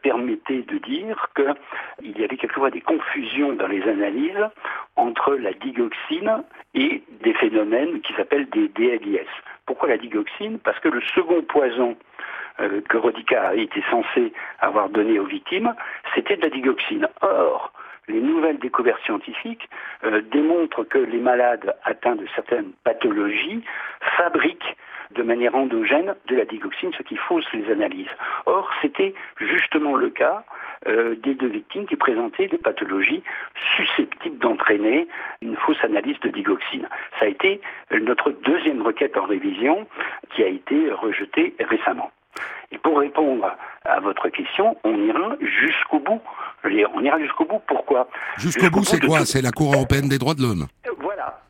permettaient 0.02 0.64
de 0.64 0.78
dire 0.78 1.30
qu'il 1.36 2.20
y 2.20 2.24
avait 2.24 2.38
quelquefois 2.38 2.70
des 2.70 2.82
confusions 2.82 3.54
dans 3.54 3.68
les 3.68 3.84
analyses 3.84 4.46
entre 4.98 5.36
la 5.36 5.54
digoxine 5.54 6.43
et 6.74 7.02
des 7.24 7.34
phénomènes 7.34 8.02
qui 8.02 8.14
s'appellent 8.14 8.50
des 8.50 8.68
DLIS. 8.70 9.28
Pourquoi 9.66 9.89
la 9.89 9.98
digoxine? 9.98 10.60
Parce 10.60 10.80
que 10.80 10.89
le 10.89 11.02
second 11.02 11.41
poison 11.43 11.96
euh, 12.62 12.82
que 12.88 12.97
Rodica 12.97 13.53
été 13.55 13.84
censé 13.89 14.34
avoir 14.60 14.89
donné 14.89 15.20
aux 15.20 15.26
victimes, 15.26 15.74
c'était 16.16 16.38
de 16.38 16.41
la 16.41 16.49
digoxine. 16.49 17.07
Or, 17.22 17.72
les 18.07 18.20
nouvelles 18.20 18.60
découvertes 18.60 19.03
scientifiques 19.05 19.70
euh, 20.03 20.22
démontrent 20.32 20.84
que 20.84 20.97
les 20.97 21.20
malades 21.20 21.76
atteints 21.84 22.16
de 22.16 22.26
certaines 22.36 22.72
pathologies 22.84 23.64
fabriquent 24.18 24.76
de 25.12 25.24
manière 25.24 25.55
endogène 25.55 26.16
de 26.28 26.36
la 26.36 26.45
digoxine, 26.45 26.91
ce 26.97 27.03
qui 27.03 27.16
fausse 27.16 27.45
les 27.53 27.72
analyses. 27.72 28.10
Or, 28.45 28.70
c'était 28.82 29.14
justement 29.39 29.95
le 29.95 30.10
cas 30.10 30.43
euh, 30.88 31.16
des 31.16 31.34
deux 31.34 31.47
victimes 31.47 31.86
qui 31.88 31.95
présentaient 31.95 32.47
des 32.47 32.57
pathologies 32.57 33.24
susceptibles 33.76 34.38
d'entraîner 34.38 35.07
une 35.41 35.55
fausse 35.55 35.84
analyse 35.84 36.20
de 36.22 36.30
digoxine. 36.30 36.88
Ça 37.20 37.26
a 37.26 37.28
été 37.28 37.60
notre 37.91 38.32
deuxième 38.32 38.82
requête 38.82 39.18
en 39.18 39.26
révision 39.26 39.88
qui 40.32 40.43
a 40.43 40.47
été 40.47 40.91
rejetée 40.91 41.55
récemment. 41.60 42.12
Et 42.72 42.78
pour 42.78 42.99
répondre 42.99 43.49
à 43.86 43.99
votre 43.99 44.30
question, 44.30 44.78
on 44.84 44.95
ira 44.95 45.36
jusqu'au 45.39 45.99
bout. 45.99 46.22
On 46.63 47.03
ira 47.03 47.20
jusqu'au 47.20 47.45
bout. 47.45 47.61
Pourquoi? 47.67 48.07
Jusqu'au 48.38 48.70
bout, 48.70 48.84
c'est 48.84 48.99
quoi? 48.99 49.26
C'est 49.26 49.41
la 49.41 49.51
Cour 49.51 49.74
européenne 49.74 50.07
des 50.07 50.20
droits 50.20 50.36
de 50.36 50.41
l'homme. 50.41 50.67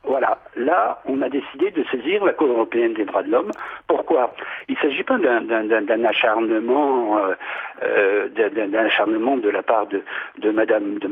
Voilà. 0.09 0.39
Là, 0.55 0.99
on 1.05 1.21
a 1.21 1.29
décidé 1.29 1.69
de 1.69 1.83
saisir 1.91 2.25
la 2.25 2.33
Cour 2.33 2.47
européenne 2.47 2.95
des 2.95 3.05
droits 3.05 3.21
de 3.21 3.29
l'homme. 3.29 3.51
Pourquoi? 3.87 4.33
Il 4.67 4.73
ne 4.73 4.79
s'agit 4.79 5.03
pas 5.03 5.19
d'un 5.19 6.03
acharnement, 6.03 7.19
euh, 7.19 7.35
euh, 7.83 8.27
d'un 8.29 8.73
acharnement 8.73 9.37
de 9.37 9.49
la 9.49 9.61
part 9.61 9.85
de, 9.85 10.01
de 10.39 10.49
Madame 10.49 10.95
de 10.95 11.07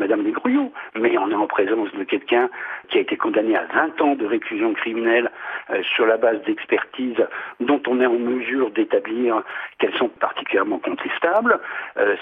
mais 0.96 1.16
on 1.20 1.30
est 1.30 1.36
en 1.36 1.46
présence 1.46 1.94
de 1.94 2.04
quelqu'un 2.06 2.50
qui 2.90 2.98
a 2.98 3.02
été 3.02 3.18
condamné 3.18 3.56
à 3.56 3.66
20 3.72 4.02
ans 4.02 4.16
de 4.16 4.26
réclusion 4.26 4.74
criminelle 4.74 5.30
euh, 5.70 5.84
sur 5.84 6.08
la 6.08 6.18
base 6.18 6.42
d'expertises 6.48 7.24
dont 7.60 7.82
on 7.86 8.02
est 8.02 8.08
en 8.08 8.18
mesure 8.18 8.72
d'établir 8.72 9.44
qu'elles 9.78 9.96
sont 9.98 10.10
particulièrement 10.10 10.80
contestables. 10.80 11.60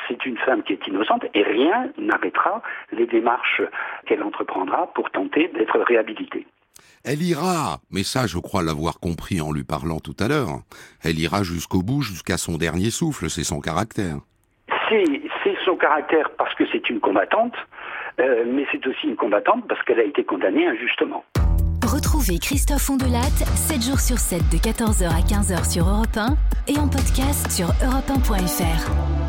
C'est 0.10 0.26
une 0.26 0.38
femme 0.40 0.62
qui 0.64 0.74
est 0.74 0.88
innocente 0.88 1.26
et 1.34 1.44
rien 1.44 1.90
n'arrêtera 1.98 2.62
les 2.92 3.06
démarches 3.06 3.62
qu'elle 4.06 4.24
entreprendra 4.24 4.92
pour 4.94 5.10
tenter 5.10 5.48
d'être 5.48 5.80
réhabilitée. 5.80 6.46
Elle 7.04 7.22
ira, 7.22 7.80
mais 7.92 8.04
ça 8.04 8.28
je 8.28 8.38
crois 8.38 8.64
l'avoir 8.64 9.00
compris 9.00 9.42
en 9.42 9.52
lui 9.52 9.64
parlant 9.64 10.00
tout 10.00 10.16
à 10.20 10.28
l'heure, 10.28 10.60
elle 11.04 11.20
ira 11.20 11.44
jusqu'au 11.44 11.82
bout, 11.82 12.02
jusqu'à 12.02 12.38
son 12.38 12.58
dernier 12.58 12.90
souffle, 12.90 13.30
c'est 13.30 13.44
son 13.44 13.62
caractère. 13.62 14.18
C'est 14.90 15.56
son 15.66 15.76
caractère 15.76 16.30
parce 16.38 16.54
que 16.56 16.64
c'est 16.72 16.90
une 16.90 17.00
combattante, 17.00 17.54
euh, 18.20 18.46
mais 18.48 18.66
c'est 18.72 18.86
aussi 18.88 19.08
une 19.08 19.16
combattante 19.16 19.68
parce 19.68 19.82
qu'elle 19.84 20.00
a 20.00 20.04
été 20.04 20.24
condamnée 20.24 20.66
injustement. 20.66 21.24
Retrouvez 21.84 22.40
Christophe 22.40 22.90
Ondelat 22.90 23.22
7 23.56 23.82
jours 23.82 24.00
sur 24.00 24.18
7 24.18 24.42
de 24.52 24.58
14h 24.58 25.06
à 25.06 25.22
15h 25.22 25.72
sur 25.72 25.88
Europe 25.88 26.18
1 26.18 26.36
et 26.68 26.80
en 26.80 26.88
podcast 26.88 27.52
sur 27.52 27.68
europe1.fr. 27.86 29.25